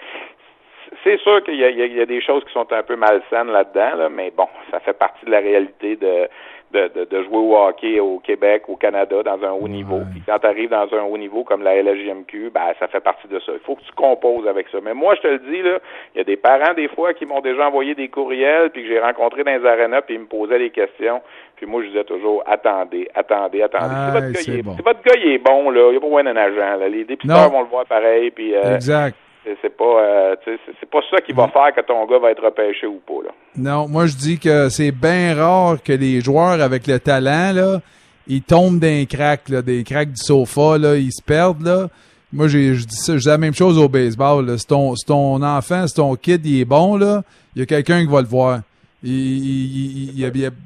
c'est 1.03 1.19
sûr 1.19 1.43
qu'il 1.43 1.55
y, 1.55 1.59
y, 1.59 2.01
a 2.01 2.05
des 2.05 2.21
choses 2.21 2.43
qui 2.45 2.53
sont 2.53 2.71
un 2.71 2.83
peu 2.83 2.95
malsaines 2.95 3.51
là-dedans, 3.51 3.95
là, 3.97 4.09
mais 4.09 4.31
bon, 4.35 4.47
ça 4.71 4.79
fait 4.79 4.93
partie 4.93 5.25
de 5.25 5.31
la 5.31 5.39
réalité 5.39 5.95
de, 5.95 6.27
de, 6.71 7.07
de, 7.09 7.23
jouer 7.23 7.37
au 7.37 7.55
hockey 7.55 7.99
au 7.99 8.19
Québec, 8.19 8.63
au 8.67 8.75
Canada, 8.75 9.23
dans 9.23 9.41
un 9.43 9.51
haut 9.51 9.67
niveau. 9.67 10.01
Puis 10.11 10.21
quand 10.25 10.37
tu 10.39 10.47
arrives 10.47 10.69
dans 10.69 10.87
un 10.93 11.03
haut 11.03 11.17
niveau 11.17 11.43
comme 11.43 11.63
la 11.63 11.81
LHJMQ, 11.81 12.51
ben, 12.53 12.73
ça 12.79 12.87
fait 12.87 12.99
partie 12.99 13.27
de 13.27 13.39
ça. 13.39 13.53
Il 13.53 13.59
faut 13.59 13.75
que 13.75 13.83
tu 13.83 13.91
composes 13.93 14.47
avec 14.47 14.67
ça. 14.69 14.79
Mais 14.83 14.93
moi, 14.93 15.15
je 15.15 15.21
te 15.21 15.27
le 15.27 15.39
dis, 15.39 15.61
là, 15.61 15.79
il 16.13 16.17
y 16.17 16.21
a 16.21 16.23
des 16.25 16.35
parents, 16.35 16.73
des 16.73 16.89
fois, 16.89 17.13
qui 17.13 17.25
m'ont 17.25 17.39
déjà 17.39 17.67
envoyé 17.67 17.95
des 17.95 18.09
courriels, 18.09 18.69
puis 18.71 18.83
que 18.83 18.89
j'ai 18.89 18.99
rencontré 18.99 19.43
dans 19.43 19.57
les 19.57 19.65
arénas, 19.65 20.01
puis 20.01 20.15
ils 20.15 20.21
me 20.21 20.25
posaient 20.25 20.59
des 20.59 20.71
questions. 20.71 21.21
Puis 21.55 21.65
moi, 21.65 21.81
je 21.83 21.87
disais 21.87 22.03
toujours, 22.03 22.43
attendez, 22.45 23.07
attendez, 23.15 23.61
attendez. 23.61 24.33
si, 24.35 24.51
votre 24.51 24.51
gars, 24.51 24.57
est, 24.57 24.61
bon. 24.61 24.75
si 24.75 24.81
votre 24.81 25.01
gars 25.01 25.21
est 25.23 25.37
bon, 25.37 25.69
là, 25.69 25.87
il 25.87 25.91
n'y 25.91 25.97
a 25.97 25.99
pas 25.99 26.05
besoin 26.05 26.23
d'un 26.25 26.35
agent. 26.35 26.75
Là. 26.77 26.89
Les 26.89 27.05
députeurs 27.05 27.49
vont 27.49 27.61
le 27.61 27.67
voir 27.67 27.85
pareil. 27.85 28.29
Puis, 28.31 28.53
euh, 28.53 28.75
exact 28.75 29.15
c'est 29.61 29.75
pas 29.75 29.83
euh, 29.83 30.35
c'est 30.45 30.89
pas 30.89 30.99
ça 31.09 31.17
qui 31.21 31.31
va 31.33 31.47
faire 31.47 31.73
que 31.75 31.81
ton 31.81 32.05
gars 32.05 32.19
va 32.19 32.31
être 32.31 32.43
repêché 32.43 32.87
ou 32.87 32.99
pas 33.05 33.25
là. 33.25 33.31
Non, 33.55 33.87
moi 33.87 34.05
je 34.05 34.15
dis 34.15 34.39
que 34.39 34.69
c'est 34.69 34.91
bien 34.91 35.35
rare 35.35 35.81
que 35.83 35.93
les 35.93 36.21
joueurs 36.21 36.61
avec 36.61 36.87
le 36.87 36.99
talent 36.99 37.53
là, 37.53 37.81
ils 38.27 38.41
tombent 38.41 38.79
d'un 38.79 39.05
crack 39.05 39.49
là, 39.49 39.61
des 39.61 39.83
cracks 39.83 40.11
du 40.11 40.21
sofa 40.21 40.77
là, 40.77 40.95
ils 40.95 41.11
se 41.11 41.23
perdent 41.23 41.65
là. 41.65 41.87
Moi 42.33 42.47
j'ai 42.47 42.75
je 42.75 42.85
dis 42.85 42.95
ça, 42.95 43.13
je 43.13 43.21
dis 43.21 43.27
la 43.27 43.37
même 43.37 43.53
chose 43.53 43.77
au 43.77 43.87
baseball 43.87 44.45
là. 44.45 44.57
Si 44.57 44.65
ton, 44.65 44.93
ton 45.05 45.41
enfant, 45.41 45.87
si 45.87 45.93
ton 45.93 46.15
kid 46.15 46.45
il 46.45 46.61
est 46.61 46.65
bon 46.65 46.97
là, 46.97 47.23
il 47.55 47.59
y 47.59 47.63
a 47.63 47.65
quelqu'un 47.65 48.01
qui 48.01 48.11
va 48.11 48.21
le 48.21 48.27
voir. 48.27 48.59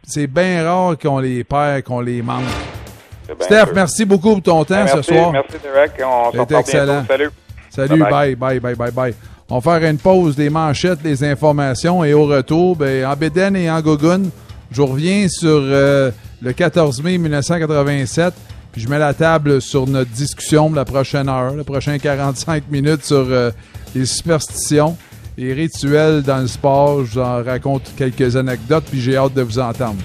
c'est 0.03 0.27
bien 0.27 0.63
rare 0.63 0.97
qu'on 0.97 1.19
les 1.19 1.43
perd, 1.43 1.83
qu'on 1.83 2.01
les 2.01 2.21
manque. 2.21 2.43
Steph, 3.39 3.71
merci 3.73 4.05
beaucoup 4.05 4.33
pour 4.33 4.41
ton 4.41 4.65
temps 4.65 4.87
ce 4.87 5.01
soir. 5.01 5.31
Merci 5.31 5.57
Derek, 5.63 5.91
on 6.03 6.31
se 6.31 6.55
excellent. 6.55 7.05
Salut. 7.07 7.29
Salut, 7.71 7.99
bye, 7.99 8.35
bye, 8.35 8.59
bye, 8.59 8.75
bye, 8.75 8.91
bye. 8.91 9.13
On 9.49 9.59
va 9.59 9.79
faire 9.79 9.89
une 9.89 9.97
pause 9.97 10.35
des 10.35 10.49
manchettes, 10.49 11.01
des 11.01 11.23
informations 11.23 12.03
et 12.03 12.13
au 12.13 12.25
retour, 12.25 12.75
ben, 12.75 13.05
en 13.05 13.15
Béden 13.15 13.55
et 13.55 13.71
en 13.71 13.81
Gogun, 13.81 14.23
je 14.71 14.81
reviens 14.81 15.27
sur 15.29 15.59
euh, 15.61 16.11
le 16.41 16.53
14 16.53 17.01
mai 17.01 17.17
1987, 17.17 18.33
puis 18.73 18.81
je 18.81 18.89
mets 18.89 18.99
la 18.99 19.13
table 19.13 19.61
sur 19.61 19.87
notre 19.87 20.11
discussion 20.11 20.69
de 20.69 20.75
la 20.75 20.85
prochaine 20.85 21.29
heure, 21.29 21.55
la 21.55 21.63
prochaine 21.63 21.99
45 21.99 22.69
minutes 22.69 23.05
sur 23.05 23.25
euh, 23.29 23.51
les 23.95 24.05
superstitions 24.05 24.97
et 25.37 25.53
rituels 25.53 26.23
dans 26.23 26.39
le 26.39 26.47
sport. 26.47 27.05
Je 27.05 27.13
vous 27.13 27.19
en 27.19 27.43
raconte 27.43 27.93
quelques 27.97 28.35
anecdotes, 28.35 28.85
puis 28.89 28.99
j'ai 28.99 29.15
hâte 29.15 29.33
de 29.33 29.41
vous 29.41 29.59
entendre. 29.59 29.97